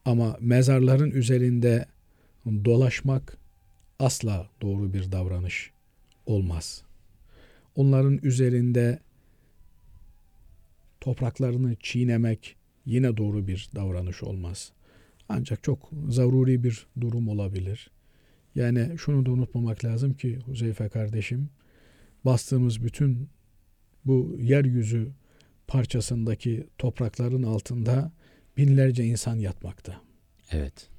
[0.06, 1.86] Ama mezarların üzerinde
[2.46, 3.38] dolaşmak
[4.00, 5.72] asla doğru bir davranış
[6.26, 6.84] olmaz.
[7.76, 9.00] Onların üzerinde
[11.02, 14.72] topraklarını çiğnemek yine doğru bir davranış olmaz.
[15.30, 17.92] Ancak çok zaruri bir durum olabilir.
[18.56, 21.50] Yani şunu da unutmamak lazım ki Huzeyfe kardeşim,
[22.26, 23.30] bastığımız bütün
[24.06, 25.12] bu yeryüzü
[25.68, 28.12] parçasındaki toprakların altında
[28.58, 30.02] binlerce insan yatmakta.
[30.52, 30.90] Evet.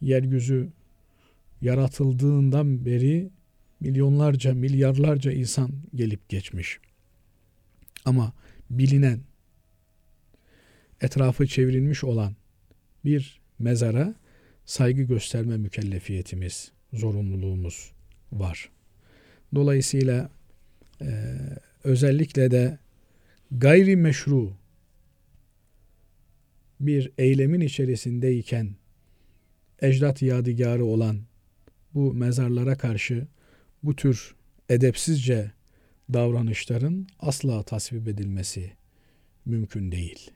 [0.00, 0.72] Yeryüzü
[1.60, 3.30] yaratıldığından beri
[3.80, 6.80] milyonlarca, milyarlarca insan gelip geçmiş.
[8.04, 8.32] Ama
[8.70, 9.20] bilinen,
[11.00, 12.36] etrafı çevrilmiş olan
[13.04, 14.14] bir mezara
[14.64, 17.92] saygı gösterme mükellefiyetimiz, zorunluluğumuz
[18.32, 18.70] var.
[19.54, 20.30] Dolayısıyla
[21.00, 21.24] e,
[21.84, 22.78] özellikle de
[23.50, 24.52] gayri meşru
[26.80, 28.74] bir eylemin içerisindeyken
[29.82, 31.20] ecdat yadigarı olan
[31.94, 33.26] bu mezarlara karşı
[33.82, 34.34] bu tür
[34.68, 35.50] edepsizce
[36.12, 38.72] davranışların asla tasvip edilmesi
[39.44, 40.30] mümkün değil.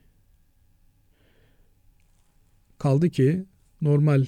[2.80, 3.44] Kaldı ki
[3.82, 4.26] normal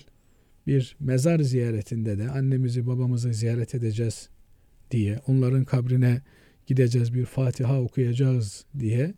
[0.66, 4.28] bir mezar ziyaretinde de annemizi babamızı ziyaret edeceğiz
[4.90, 6.22] diye onların kabrine
[6.66, 9.14] gideceğiz bir Fatiha okuyacağız diye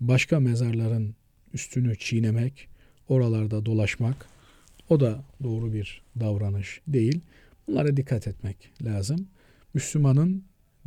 [0.00, 1.14] başka mezarların
[1.54, 2.68] üstünü çiğnemek,
[3.08, 4.26] oralarda dolaşmak
[4.88, 7.20] o da doğru bir davranış değil.
[7.68, 9.28] Bunlara dikkat etmek lazım.
[9.74, 10.44] Müslümanın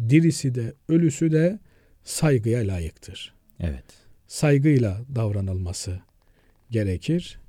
[0.10, 1.60] dirisi de ölüsü de
[2.04, 3.34] saygıya layıktır.
[3.60, 3.86] Evet.
[4.28, 6.00] Saygıyla davranılması
[6.72, 7.45] gerekir.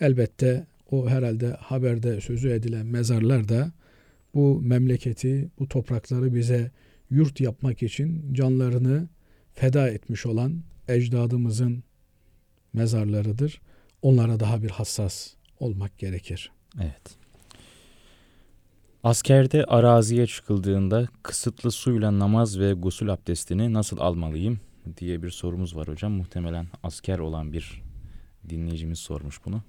[0.00, 3.72] Elbette o herhalde haberde sözü edilen mezarlar da
[4.34, 6.70] bu memleketi, bu toprakları bize
[7.10, 9.08] yurt yapmak için canlarını
[9.54, 11.84] feda etmiş olan ecdadımızın
[12.72, 13.60] mezarlarıdır.
[14.02, 16.50] Onlara daha bir hassas olmak gerekir.
[16.80, 17.16] Evet.
[19.04, 24.60] Askerde araziye çıkıldığında kısıtlı suyla namaz ve gusül abdestini nasıl almalıyım
[24.96, 26.12] diye bir sorumuz var hocam.
[26.12, 27.82] Muhtemelen asker olan bir
[28.48, 29.62] dinleyicimiz sormuş bunu.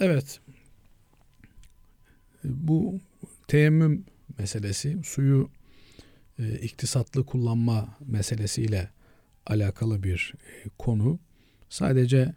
[0.00, 0.40] Evet.
[2.44, 3.00] Bu
[3.48, 4.04] teyemmüm
[4.38, 5.50] meselesi suyu
[6.38, 8.90] e, iktisatlı kullanma meselesiyle
[9.46, 11.18] alakalı bir e, konu.
[11.68, 12.34] Sadece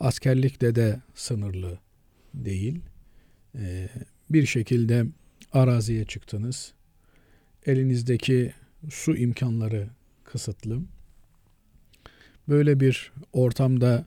[0.00, 1.78] askerlikte de sınırlı
[2.34, 2.80] değil.
[3.54, 3.88] E,
[4.30, 5.06] bir şekilde
[5.52, 6.72] araziye çıktınız.
[7.66, 8.54] Elinizdeki
[8.90, 9.88] su imkanları
[10.24, 10.82] kısıtlı.
[12.48, 14.06] Böyle bir ortamda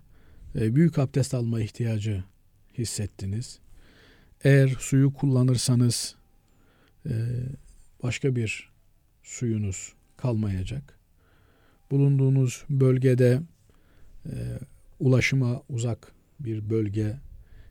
[0.55, 2.23] e, büyük abdest alma ihtiyacı
[2.77, 3.59] hissettiniz.
[4.43, 6.15] Eğer suyu kullanırsanız
[7.05, 7.13] e,
[8.03, 8.69] başka bir
[9.23, 10.99] suyunuz kalmayacak.
[11.91, 13.41] Bulunduğunuz bölgede
[14.25, 14.33] e,
[14.99, 17.17] ulaşıma uzak bir bölge,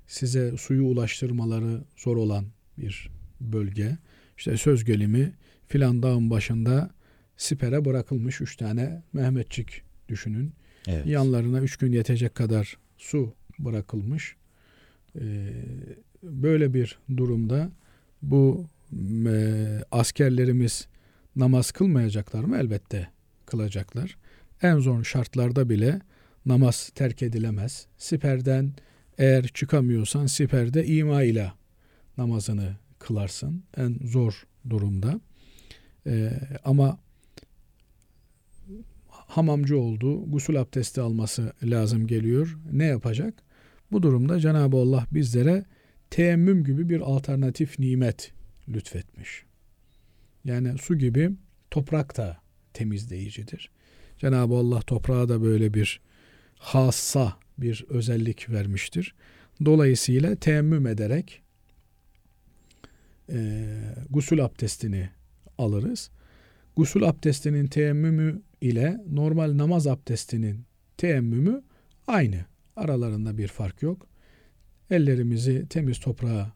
[0.07, 2.47] size suyu ulaştırmaları zor olan
[2.79, 3.99] bir bölge.
[4.38, 5.33] İşte söz gelimi
[5.69, 6.90] filan dağın başında
[7.37, 10.53] sipere bırakılmış üç tane Mehmetçik düşünün.
[10.87, 11.07] Evet.
[11.07, 14.37] Yanlarına üç gün yetecek kadar su bırakılmış.
[15.20, 15.52] Ee,
[16.22, 17.70] böyle bir durumda
[18.22, 18.66] bu
[19.26, 20.88] e, askerlerimiz
[21.37, 22.59] namaz kılmayacaklar mı?
[22.59, 23.09] Elbette
[23.46, 24.16] kılacaklar.
[24.62, 26.00] En zor şartlarda bile
[26.46, 27.87] namaz terk edilemez.
[27.98, 28.72] Siperden
[29.18, 31.52] eğer çıkamıyorsan siperde ima ile
[32.18, 33.62] namazını kılarsın.
[33.76, 35.20] En zor durumda.
[36.07, 36.33] Ee,
[36.64, 36.98] ama
[39.09, 42.59] hamamcı oldu, gusül abdesti alması lazım geliyor.
[42.72, 43.45] Ne yapacak?
[43.92, 45.64] Bu durumda Cenab-ı Allah bizlere
[46.11, 48.33] teyemmüm gibi bir alternatif nimet
[48.68, 49.44] lütfetmiş.
[50.44, 51.31] Yani su gibi
[51.70, 52.37] toprak da
[52.72, 53.70] temizleyicidir.
[54.18, 56.01] Cenab-ı Allah toprağa da böyle bir
[56.59, 59.14] hassa bir özellik vermiştir.
[59.64, 61.42] Dolayısıyla teyemmüm ederek
[63.33, 63.66] e,
[64.11, 65.11] gusül abdestini
[65.59, 66.11] alırız.
[66.77, 70.64] Gusül abdestinin teyemmümü ile normal namaz abdestinin
[70.96, 71.62] teyemmümü
[72.07, 72.44] aynı.
[72.76, 74.06] Aralarında bir fark yok.
[74.90, 76.52] Ellerimizi temiz toprağa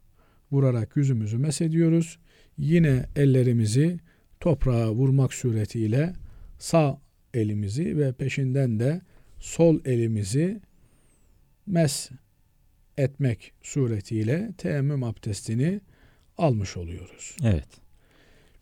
[0.53, 2.19] vurarak yüzümüzü mesediyoruz.
[2.59, 4.01] Yine ellerimizi
[4.41, 6.13] toprağa vurmak suretiyle
[6.59, 7.01] sağ
[7.35, 9.01] elimizi ve peşinden de
[9.39, 10.61] sol elimizi
[11.67, 12.11] mes
[12.99, 15.81] etmek suretiyle teyemmüm abdestini
[16.39, 17.37] almış oluyoruz.
[17.45, 17.69] Evet.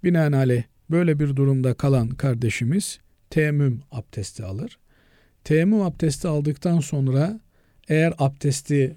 [0.05, 4.79] Binaenaleyh böyle bir durumda kalan kardeşimiz teyemmüm abdesti alır.
[5.45, 7.41] Teyemmüm abdesti aldıktan sonra
[7.89, 8.97] eğer abdesti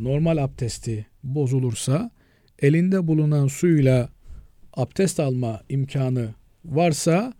[0.00, 2.10] normal abdesti bozulursa
[2.58, 4.08] elinde bulunan suyla
[4.74, 7.34] abdest alma imkanı varsa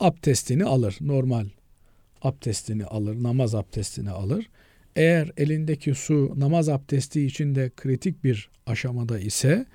[0.00, 0.96] abdestini alır.
[1.00, 1.46] Normal
[2.22, 4.50] abdestini alır, namaz abdestini alır.
[4.96, 9.66] Eğer elindeki su namaz abdesti için de kritik bir aşamada ise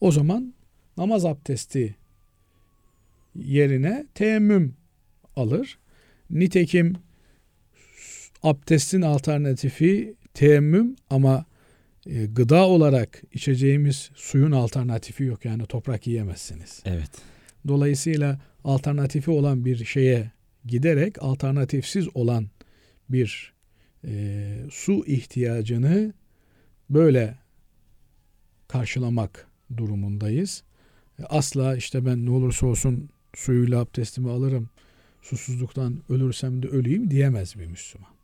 [0.00, 0.54] o zaman
[0.96, 1.96] namaz abdesti
[3.34, 4.74] yerine teyemmüm
[5.36, 5.78] alır.
[6.30, 6.96] Nitekim
[8.42, 11.44] abdestin alternatifi teyemmüm ama
[12.06, 16.82] e, gıda olarak içeceğimiz suyun alternatifi yok yani toprak yiyemezsiniz.
[16.84, 17.10] Evet.
[17.68, 20.30] Dolayısıyla alternatifi olan bir şeye
[20.66, 22.48] giderek alternatifsiz olan
[23.08, 23.52] bir
[24.04, 26.12] e, su ihtiyacını
[26.90, 27.38] böyle
[28.68, 29.46] karşılamak
[29.76, 30.62] durumundayız.
[31.18, 34.70] E, Asla işte ben ne olursa olsun suyuyla abdestimi alırım,
[35.22, 38.17] susuzluktan ölürsem de öleyim diyemez bir Müslüman.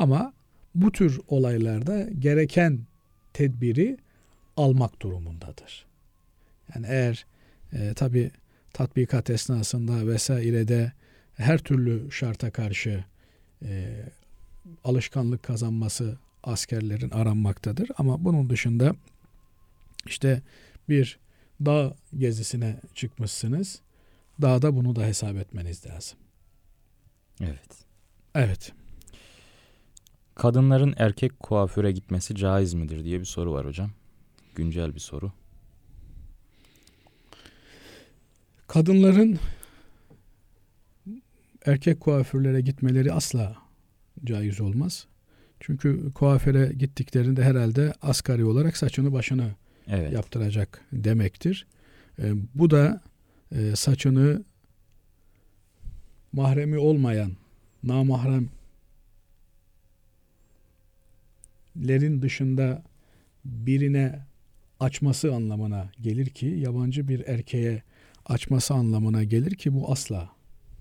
[0.00, 0.32] Ama
[0.74, 2.80] bu tür olaylarda gereken
[3.32, 3.98] tedbiri
[4.56, 5.86] almak durumundadır.
[6.74, 7.26] Yani eğer
[7.72, 8.30] e, tabi
[8.72, 10.92] tatbikat esnasında vesairede
[11.36, 13.04] her türlü şarta karşı
[13.62, 14.04] e,
[14.84, 17.90] alışkanlık kazanması askerlerin aranmaktadır.
[17.98, 18.94] Ama bunun dışında
[20.06, 20.42] işte
[20.88, 21.18] bir
[21.64, 23.80] dağ gezisine çıkmışsınız.
[24.42, 26.18] Dağda bunu da hesap etmeniz lazım.
[27.40, 27.84] Evet.
[28.34, 28.72] Evet.
[30.40, 33.90] Kadınların erkek kuaföre gitmesi caiz midir diye bir soru var hocam.
[34.54, 35.32] Güncel bir soru.
[38.66, 39.38] Kadınların
[41.66, 43.56] erkek kuaförlere gitmeleri asla
[44.24, 45.06] caiz olmaz.
[45.60, 49.54] Çünkü kuaföre gittiklerinde herhalde asgari olarak saçını başını
[49.88, 50.12] Evet.
[50.12, 51.66] yaptıracak demektir.
[52.18, 53.02] E, bu da
[53.52, 54.44] e, saçını
[56.32, 57.32] mahremi olmayan
[61.80, 62.82] namahremlerin dışında
[63.44, 64.26] birine
[64.80, 67.82] açması anlamına gelir ki yabancı bir erkeğe
[68.26, 70.30] açması anlamına gelir ki bu asla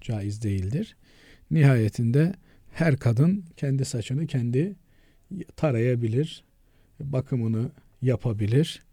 [0.02, 0.96] caiz değildir.
[1.52, 2.34] Nihayetinde
[2.74, 4.76] her kadın kendi saçını kendi
[5.56, 6.44] tarayabilir,
[7.00, 8.84] bakımını yapabilir.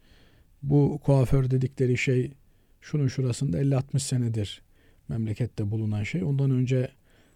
[0.63, 2.33] Bu kuaför dedikleri şey
[2.81, 4.63] şunun şurasında 50-60 senedir
[5.09, 6.23] memlekette bulunan şey.
[6.23, 6.89] Ondan önce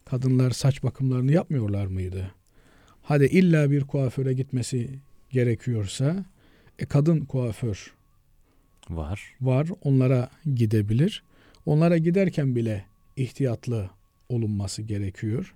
[0.04, 2.39] kadınlar saç bakımlarını yapmıyorlar mıydı?
[3.02, 4.90] Hadi illa bir kuaföre gitmesi
[5.30, 6.24] gerekiyorsa
[6.78, 7.92] e, kadın kuaför
[8.90, 9.34] Var.
[9.40, 9.68] var.
[9.82, 11.22] Onlara gidebilir.
[11.66, 12.84] Onlara giderken bile
[13.16, 13.90] ihtiyatlı
[14.28, 15.54] olunması gerekiyor.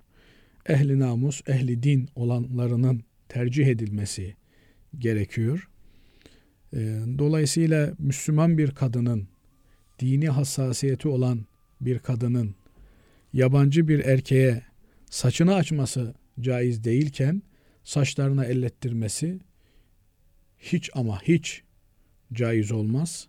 [0.65, 4.35] Ehli namus, ehli din olanlarının tercih edilmesi
[4.99, 5.69] gerekiyor.
[6.73, 9.27] Ee, Dolayısıyla Müslüman bir kadının,
[9.99, 11.45] dini hassasiyeti olan
[11.81, 12.55] bir kadının
[13.33, 14.61] yabancı bir erkeğe
[15.09, 17.41] saçını açması caiz değilken
[17.83, 19.39] saçlarına ellettirmesi
[20.57, 21.63] hiç ama hiç
[22.33, 23.27] caiz olmaz,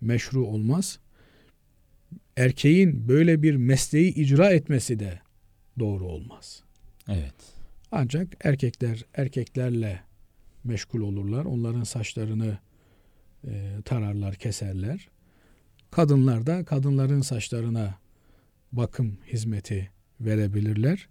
[0.00, 0.98] meşru olmaz.
[2.36, 5.20] Erkeğin böyle bir mesleği icra etmesi de
[5.78, 6.62] doğru olmaz.
[7.08, 7.34] Evet.
[7.92, 10.00] Ancak erkekler erkeklerle
[10.64, 11.44] meşgul olurlar.
[11.44, 12.58] Onların saçlarını
[13.44, 15.08] e, tararlar, keserler.
[15.90, 17.98] Kadınlar da kadınların saçlarına
[18.72, 19.90] bakım hizmeti
[20.20, 21.08] verebilirler.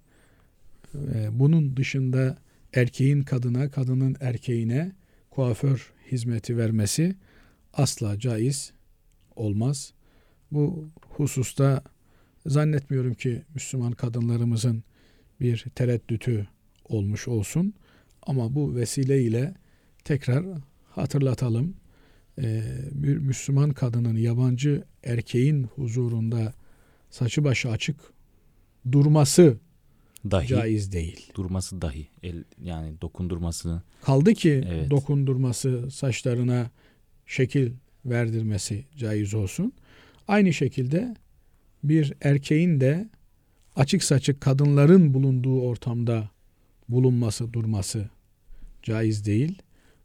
[0.96, 2.38] E, bunun dışında
[2.74, 4.92] erkeğin kadına, kadının erkeğine
[5.30, 7.16] kuaför hizmeti vermesi
[7.74, 8.72] asla caiz
[9.36, 9.94] olmaz.
[10.52, 11.84] Bu hususta
[12.46, 14.84] zannetmiyorum ki Müslüman kadınlarımızın
[15.42, 16.48] bir tereddütü
[16.86, 17.74] olmuş olsun.
[18.22, 19.54] Ama bu vesile ile
[20.04, 20.46] tekrar
[20.90, 21.76] hatırlatalım.
[22.42, 26.54] e, bir Müslüman kadının yabancı erkeğin huzurunda
[27.10, 27.96] saçı başı açık
[28.92, 29.58] durması
[30.32, 31.32] Dahi caiz değil.
[31.36, 34.90] durması dahi el yani dokundurmasını Kaldı ki Evet.
[34.90, 36.72] dokundurması, saçlarına
[37.26, 37.72] şekil
[38.06, 39.74] verdirmesi caiz olsun.
[40.28, 41.16] Aynı şekilde
[41.84, 43.10] bir erkeğin de
[43.76, 46.30] açık saçık kadınların bulunduğu ortamda
[46.90, 48.10] bulunması, durması
[48.84, 49.62] caiz değil.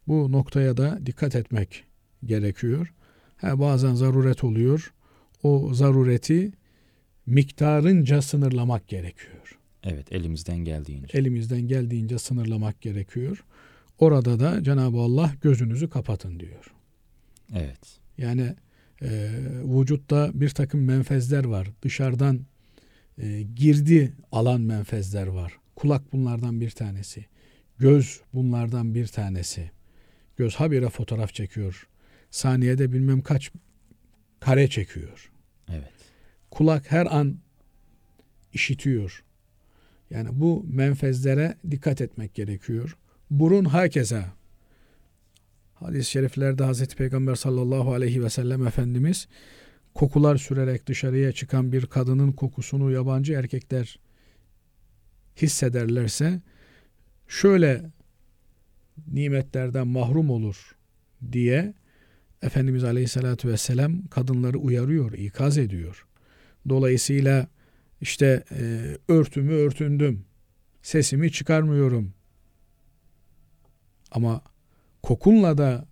[0.08, 1.84] Bu noktaya da dikkat etmek
[2.24, 2.92] gerekiyor.
[3.36, 4.92] Ha, bazen zaruret oluyor.
[5.42, 6.52] O zarureti
[7.26, 11.18] miktarınca sınırlamak gerekiyor evet elimizden geldiğince.
[11.18, 13.44] elimizden geldiğince sınırlamak gerekiyor.
[13.98, 16.74] Orada da Cenab-ı Allah gözünüzü kapatın diyor.
[17.54, 18.00] Evet.
[18.18, 18.54] Yani
[19.02, 19.30] e,
[19.64, 21.68] vücutta bir takım menfezler var.
[21.82, 22.40] Dışarıdan
[23.18, 25.58] e, girdi alan menfezler var.
[25.76, 27.26] Kulak bunlardan bir tanesi.
[27.78, 29.70] Göz bunlardan bir tanesi.
[30.36, 31.88] Göz habire fotoğraf çekiyor.
[32.30, 33.50] Saniyede bilmem kaç
[34.40, 35.30] kare çekiyor.
[35.68, 35.92] Evet.
[36.50, 37.38] Kulak her an
[38.52, 39.23] işitiyor.
[40.14, 42.96] Yani bu menfezlere dikkat etmek gerekiyor.
[43.30, 44.24] Burun hakeza.
[45.74, 49.28] Hadis-i şeriflerde Hazreti Peygamber sallallahu aleyhi ve sellem Efendimiz
[49.94, 53.98] kokular sürerek dışarıya çıkan bir kadının kokusunu yabancı erkekler
[55.42, 56.40] hissederlerse
[57.28, 57.82] şöyle
[59.06, 60.76] nimetlerden mahrum olur
[61.32, 61.74] diye
[62.42, 66.06] Efendimiz Aleyhisselatü Vesselam kadınları uyarıyor, ikaz ediyor.
[66.68, 67.46] Dolayısıyla
[68.04, 68.62] işte e,
[69.08, 70.24] örtümü örtündüm,
[70.82, 72.12] sesimi çıkarmıyorum.
[74.10, 74.42] Ama
[75.02, 75.88] kokunla da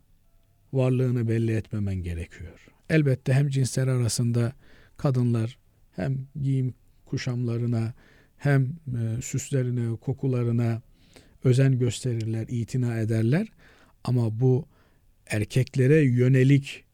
[0.73, 2.67] varlığını belli etmemen gerekiyor.
[2.91, 4.53] Elbette hem cinsler arasında
[4.97, 5.59] kadınlar
[5.97, 7.95] hem giyim kuşamlarına
[8.37, 10.83] hem e, süslerine, kokularına
[11.45, 13.49] özen gösterirler, itina ederler.
[14.05, 14.67] Ama bu
[15.27, 16.85] erkeklere yönelik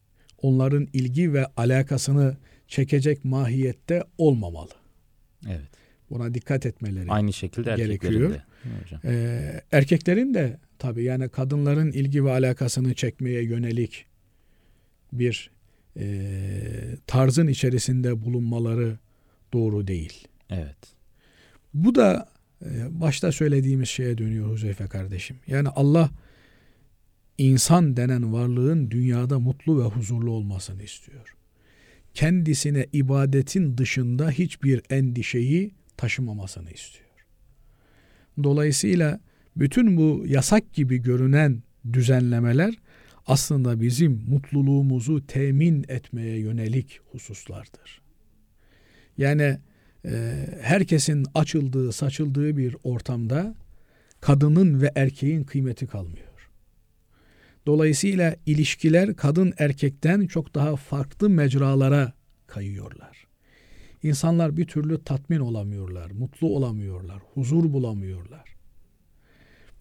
[0.41, 4.78] onların ilgi ve alakasını çekecek mahiyette olmamalı.
[5.47, 5.69] Evet.
[6.09, 7.11] Buna dikkat etmeleri.
[7.11, 8.29] Aynı şekilde Gerekiyor.
[8.29, 8.43] de.
[8.81, 9.01] hocam?
[9.05, 14.05] Ee, erkeklerin de tabii yani kadınların ilgi ve alakasını çekmeye yönelik
[15.13, 15.51] bir
[15.97, 16.05] e,
[17.07, 18.97] tarzın içerisinde bulunmaları
[19.53, 20.27] doğru değil.
[20.49, 20.77] Evet.
[21.73, 22.29] Bu da
[22.65, 25.39] e, başta söylediğimiz şeye dönüyor Huzeyfe kardeşim.
[25.47, 26.09] Yani Allah
[27.37, 31.35] insan denen varlığın dünyada mutlu ve huzurlu olmasını istiyor.
[32.13, 37.09] Kendisine ibadetin dışında hiçbir endişeyi taşımamasını istiyor.
[38.43, 39.19] Dolayısıyla
[39.55, 42.73] bütün bu yasak gibi görünen düzenlemeler
[43.27, 48.01] aslında bizim mutluluğumuzu temin etmeye yönelik hususlardır.
[49.17, 49.57] Yani
[50.05, 53.55] e, herkesin açıldığı, saçıldığı bir ortamda
[54.21, 56.28] kadının ve erkeğin kıymeti kalmıyor.
[57.69, 62.13] Dolayısıyla ilişkiler kadın erkekten çok daha farklı mecralara
[62.47, 63.27] kayıyorlar.
[64.03, 68.55] İnsanlar bir türlü tatmin olamıyorlar, mutlu olamıyorlar, huzur bulamıyorlar.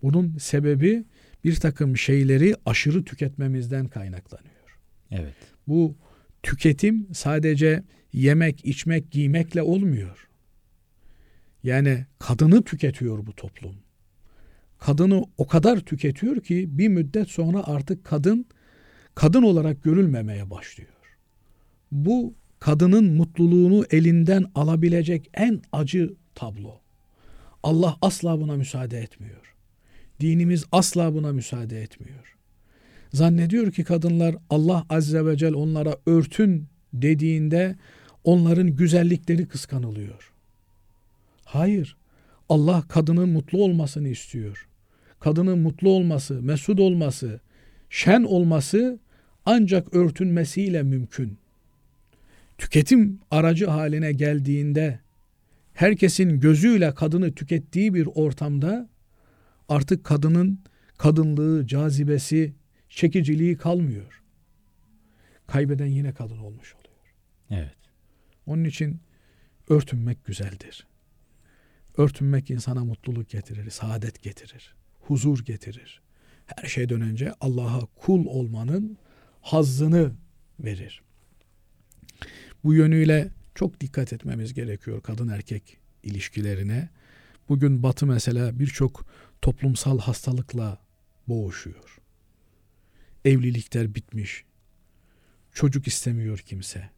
[0.02, 1.04] Bunun sebebi
[1.44, 4.78] bir takım şeyleri aşırı tüketmemizden kaynaklanıyor.
[5.10, 5.36] Evet.
[5.68, 5.96] Bu
[6.42, 7.82] tüketim sadece
[8.12, 10.28] yemek, içmek, giymekle olmuyor.
[11.62, 13.76] Yani kadını tüketiyor bu toplum.
[14.78, 18.46] Kadını o kadar tüketiyor ki bir müddet sonra artık kadın
[19.14, 20.90] kadın olarak görülmemeye başlıyor.
[21.92, 26.80] Bu kadının mutluluğunu elinden alabilecek en acı tablo.
[27.62, 29.54] Allah asla buna müsaade etmiyor.
[30.20, 32.36] Dinimiz asla buna müsaade etmiyor.
[33.12, 37.76] Zannediyor ki kadınlar Allah azze ve cel onlara örtün dediğinde
[38.24, 40.32] onların güzellikleri kıskanılıyor.
[41.44, 41.96] Hayır.
[42.48, 44.67] Allah kadının mutlu olmasını istiyor.
[45.20, 47.40] Kadının mutlu olması, mesut olması,
[47.90, 48.98] şen olması
[49.46, 51.38] ancak örtünmesiyle mümkün.
[52.58, 55.00] Tüketim aracı haline geldiğinde
[55.74, 58.88] herkesin gözüyle kadını tükettiği bir ortamda
[59.68, 60.60] artık kadının
[60.98, 62.54] kadınlığı, cazibesi,
[62.88, 64.22] çekiciliği kalmıyor.
[65.46, 67.14] Kaybeden yine kadın olmuş oluyor.
[67.50, 67.76] Evet.
[68.46, 69.00] Onun için
[69.68, 70.86] örtünmek güzeldir.
[71.96, 74.74] Örtünmek insana mutluluk getirir, saadet getirir,
[75.08, 76.00] huzur getirir.
[76.46, 78.98] Her şeyden önce Allah'a kul olmanın
[79.40, 80.12] hazzını
[80.60, 81.02] verir.
[82.64, 86.88] Bu yönüyle çok dikkat etmemiz gerekiyor kadın erkek ilişkilerine.
[87.48, 89.06] Bugün Batı mesela birçok
[89.42, 90.78] toplumsal hastalıkla
[91.28, 91.98] boğuşuyor.
[93.24, 94.44] Evlilikler bitmiş.
[95.52, 96.90] Çocuk istemiyor kimse.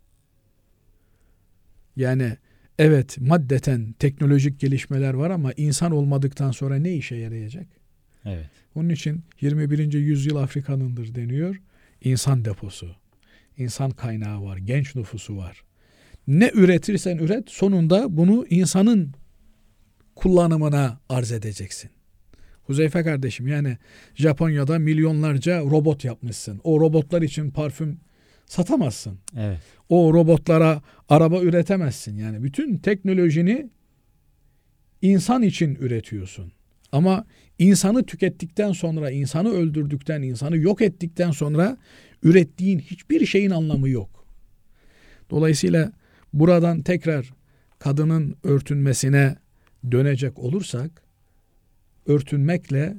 [1.96, 2.36] Yani
[2.78, 7.79] evet maddeten teknolojik gelişmeler var ama insan olmadıktan sonra ne işe yarayacak?
[8.24, 8.46] Evet.
[8.74, 9.92] Onun için 21.
[9.92, 11.60] yüzyıl Afrika'nındır deniyor.
[12.04, 12.96] insan deposu,
[13.56, 15.64] insan kaynağı var, genç nüfusu var.
[16.26, 19.12] Ne üretirsen üret sonunda bunu insanın
[20.14, 21.90] kullanımına arz edeceksin.
[22.62, 23.78] Huzeyfe kardeşim yani
[24.14, 26.60] Japonya'da milyonlarca robot yapmışsın.
[26.64, 28.00] O robotlar için parfüm
[28.46, 29.18] satamazsın.
[29.36, 29.58] Evet.
[29.88, 32.16] O robotlara araba üretemezsin.
[32.16, 33.70] Yani bütün teknolojini
[35.02, 36.52] insan için üretiyorsun.
[36.92, 37.24] Ama
[37.58, 41.76] insanı tükettikten sonra, insanı öldürdükten, insanı yok ettikten sonra
[42.22, 44.26] ürettiğin hiçbir şeyin anlamı yok.
[45.30, 45.92] Dolayısıyla
[46.32, 47.30] buradan tekrar
[47.78, 49.36] kadının örtünmesine
[49.90, 51.02] dönecek olursak,
[52.06, 52.96] örtünmekle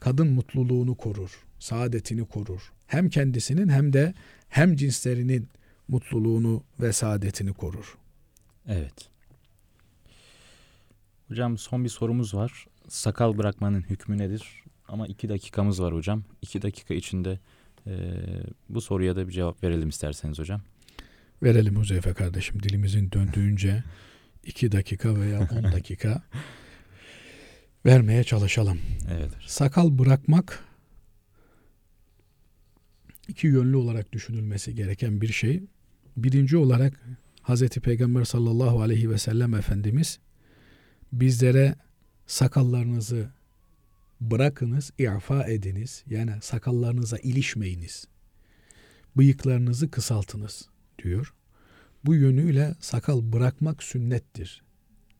[0.00, 2.72] kadın mutluluğunu korur, saadetini korur.
[2.86, 4.14] Hem kendisinin hem de
[4.48, 5.48] hem cinslerinin
[5.88, 7.98] mutluluğunu ve saadetini korur.
[8.68, 8.94] Evet.
[11.28, 12.66] Hocam son bir sorumuz var.
[12.88, 14.62] Sakal bırakmanın hükmü nedir?
[14.88, 16.24] Ama iki dakikamız var hocam.
[16.42, 17.38] İki dakika içinde
[17.86, 17.92] e,
[18.68, 20.60] bu soruya da bir cevap verelim isterseniz hocam.
[21.42, 23.84] Verelim Huzeyfe kardeşim dilimizin döndüğünce
[24.44, 26.22] iki dakika veya on dakika
[27.86, 28.80] vermeye çalışalım.
[29.10, 29.30] Evet.
[29.46, 30.64] Sakal bırakmak
[33.28, 35.62] iki yönlü olarak düşünülmesi gereken bir şey.
[36.16, 37.00] Birinci olarak
[37.42, 40.18] Hazreti Peygamber sallallahu aleyhi ve sellem Efendimiz
[41.12, 41.74] bizlere
[42.26, 43.30] sakallarınızı
[44.20, 46.04] bırakınız, i'fa ediniz.
[46.10, 48.08] Yani sakallarınıza ilişmeyiniz.
[49.16, 50.68] Bıyıklarınızı kısaltınız
[51.02, 51.34] diyor.
[52.04, 54.62] Bu yönüyle sakal bırakmak sünnettir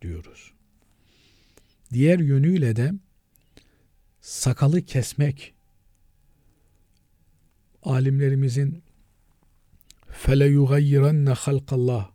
[0.03, 0.53] diyoruz.
[1.93, 2.93] Diğer yönüyle de
[4.21, 5.55] sakalı kesmek
[7.83, 8.83] alimlerimizin
[10.11, 12.11] fele yugayyiranne halkallah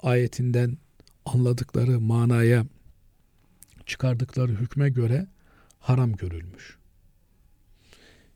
[0.00, 0.78] ayetinden
[1.24, 2.66] anladıkları manaya
[3.86, 5.26] çıkardıkları hükme göre
[5.78, 6.78] haram görülmüş.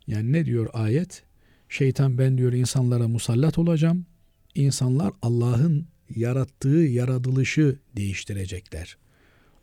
[0.07, 1.22] Yani ne diyor ayet?
[1.68, 4.07] Şeytan ben diyor insanlara musallat olacağım.
[4.55, 5.86] İnsanlar Allah'ın
[6.16, 8.96] yarattığı yaratılışı değiştirecekler.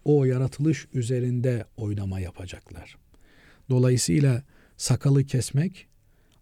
[0.05, 2.97] O yaratılış üzerinde oynama yapacaklar.
[3.69, 4.43] Dolayısıyla
[4.77, 5.88] sakalı kesmek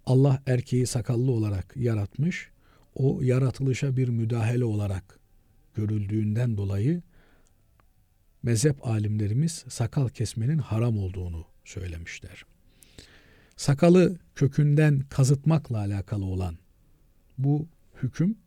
[0.06, 2.50] Allah erkeği sakallı olarak yaratmış.
[2.96, 5.20] O yaratılışa bir müdahale olarak
[5.76, 7.02] görüldüğünden dolayı
[8.46, 12.46] mezhep alimlerimiz sakal kesmenin haram olduğunu söylemişler.
[13.58, 16.58] Sakalı kökünden kazıtmakla alakalı olan
[17.38, 17.68] bu
[18.04, 18.38] hüküm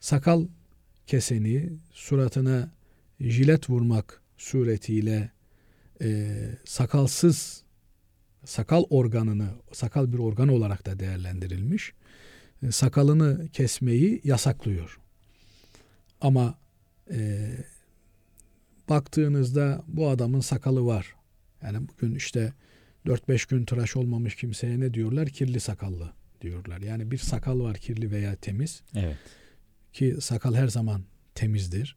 [0.00, 0.46] sakal
[1.06, 2.70] keseni suratına
[3.20, 5.30] jilet vurmak suretiyle
[6.02, 7.62] e, sakalsız
[8.44, 11.92] sakal organını sakal bir organ olarak da değerlendirilmiş
[12.62, 15.00] e, sakalını kesmeyi yasaklıyor.
[16.20, 16.58] Ama
[17.10, 17.50] e,
[18.88, 21.14] baktığınızda bu adamın sakalı var.
[21.62, 22.52] Yani bugün işte
[23.06, 25.28] 4-5 gün tıraş olmamış kimseye ne diyorlar?
[25.28, 26.80] Kirli sakallı diyorlar.
[26.80, 28.82] Yani bir sakal var kirli veya temiz.
[28.94, 29.16] Evet.
[29.92, 31.02] Ki sakal her zaman
[31.34, 31.96] temizdir.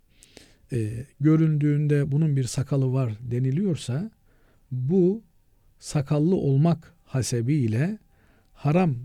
[0.72, 4.12] E, göründüğünde bunun bir sakalı var deniliyorsa
[4.72, 5.24] bu
[5.80, 7.98] sakallı olmak hasebiyle
[8.54, 8.96] haram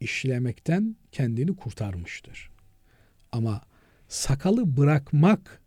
[0.00, 2.50] işlemekten kendini kurtarmıştır.
[3.32, 3.62] Ama
[4.08, 5.61] sakalı bırakmak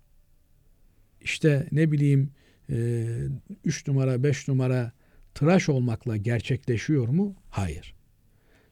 [1.25, 2.31] işte ne bileyim
[3.65, 4.91] 3 numara 5 numara
[5.33, 7.35] tıraş olmakla gerçekleşiyor mu?
[7.49, 7.95] Hayır.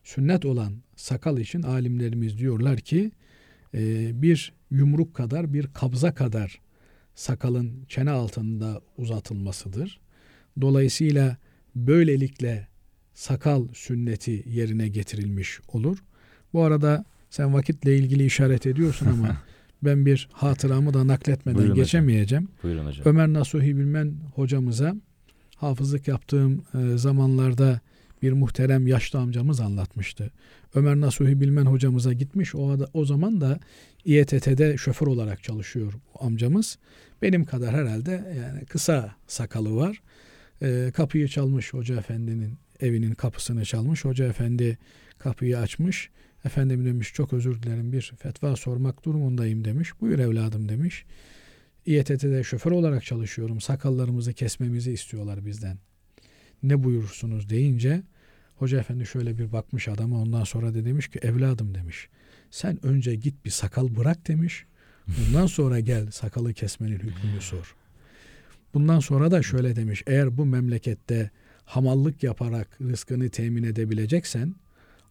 [0.04, 3.12] Sünnet olan sakal için alimlerimiz diyorlar ki
[3.74, 6.62] e, bir yumruk kadar bir kabza kadar
[7.16, 10.00] sakalın çene altında uzatılmasıdır.
[10.62, 11.38] Dolayısıyla
[11.76, 12.68] böylelikle
[13.14, 16.04] sakal sünneti yerine getirilmiş olur.
[16.54, 19.38] Bu arada sen vakitle ilgili işaret ediyorsun ama
[19.86, 22.44] ben bir hatıramı da nakletmeden Buyurun geçemeyeceğim.
[22.44, 22.60] Hocam.
[22.64, 23.06] Buyurun hocam.
[23.06, 24.96] Ömer Nasuhi Bilmen hocamıza
[25.56, 27.80] hafızlık yaptığım e, zamanlarda
[28.22, 30.32] bir muhterem yaşlı amcamız anlatmıştı.
[30.76, 32.56] Ömer Nasuhi Bilmen hocamıza gitmiş.
[32.56, 33.60] O, da, o zaman da
[34.06, 36.78] İETT'de şoför olarak çalışıyor bu amcamız.
[37.22, 40.02] Benim kadar herhalde yani kısa sakalı var.
[40.62, 44.06] E, kapıyı çalmış hoca efendinin evinin kapısını çalmış.
[44.06, 44.78] Hoca efendi
[45.20, 46.10] kapıyı açmış.
[46.46, 50.02] Efendim demiş çok özür dilerim bir fetva sormak durumundayım demiş.
[50.02, 51.06] Buyur evladım demiş.
[51.86, 53.62] İETT'de şoför olarak çalışıyorum.
[53.62, 55.78] Sakallarımızı kesmemizi istiyorlar bizden.
[56.64, 58.04] Ne buyurursunuz deyince
[58.56, 62.10] hoca efendi şöyle bir bakmış adama ondan sonra da demiş ki evladım demiş.
[62.52, 64.66] Sen önce git bir sakal bırak demiş.
[65.08, 67.76] Bundan sonra gel sakalı kesmenin hükmünü sor.
[68.74, 70.04] Bundan sonra da şöyle demiş.
[70.08, 71.32] Eğer bu memlekette
[71.66, 74.56] hamallık yaparak rızkını temin edebileceksen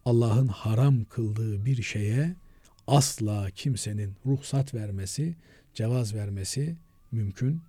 [0.05, 2.35] Allah'ın haram kıldığı bir şeye
[2.87, 5.35] asla kimsenin ruhsat vermesi,
[5.75, 6.77] cevaz vermesi
[7.13, 7.61] mümkün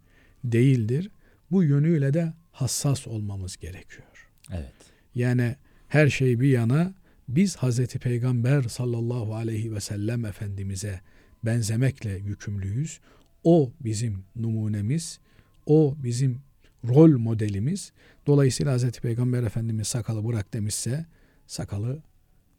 [0.44, 1.12] değildir.
[1.52, 4.30] Bu yönüyle de hassas olmamız gerekiyor.
[4.52, 4.74] Evet.
[5.16, 5.56] Yani
[5.94, 6.94] Her şey bir yana
[7.28, 11.02] biz Hazreti Peygamber sallallahu aleyhi ve sellem Efendimiz'e
[11.46, 13.00] benzemekle yükümlüyüz.
[13.44, 15.20] O bizim numunemiz,
[15.66, 16.42] o bizim
[16.88, 17.92] rol modelimiz.
[18.28, 21.06] Dolayısıyla Hazreti Peygamber Efendimiz sakalı bırak demişse
[21.48, 22.02] sakalı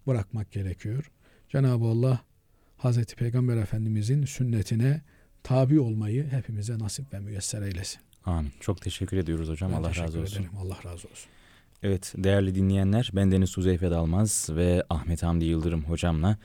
[0.06, 1.10] bırakmak gerekiyor.
[1.48, 2.20] Cenab-ı Allah
[2.76, 5.02] Hazreti Peygamber Efendimizin sünnetine
[5.42, 8.00] tabi olmayı hepimize nasip ve müyesser eylesin.
[8.24, 8.52] Amin.
[8.60, 9.72] Çok teşekkür ediyoruz hocam.
[9.72, 10.36] Ben Allah razı olsun.
[10.36, 10.50] ederim.
[10.58, 11.30] Allah razı olsun.
[11.82, 16.38] Evet değerli dinleyenler ben Deniz Huzeyfe Dalmaz ve Ahmet Hamdi Yıldırım hocamla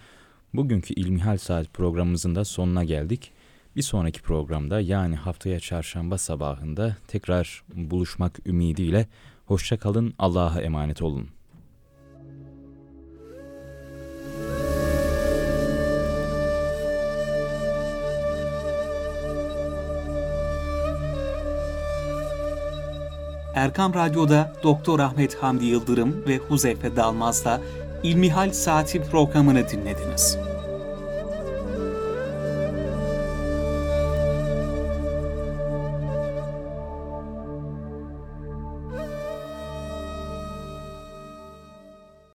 [0.54, 3.32] bugünkü İlmihal Saat programımızın da sonuna geldik.
[3.76, 9.08] Bir sonraki programda yani haftaya çarşamba sabahında tekrar buluşmak ümidiyle
[9.46, 11.30] hoşça kalın Allah'a emanet olun.
[23.56, 27.62] Erkam Radyo'da Doktor Ahmet Hamdi Yıldırım ve Huzeyfe Dalmaz'la
[28.04, 30.38] İlmihal Saati programını dinlediniz.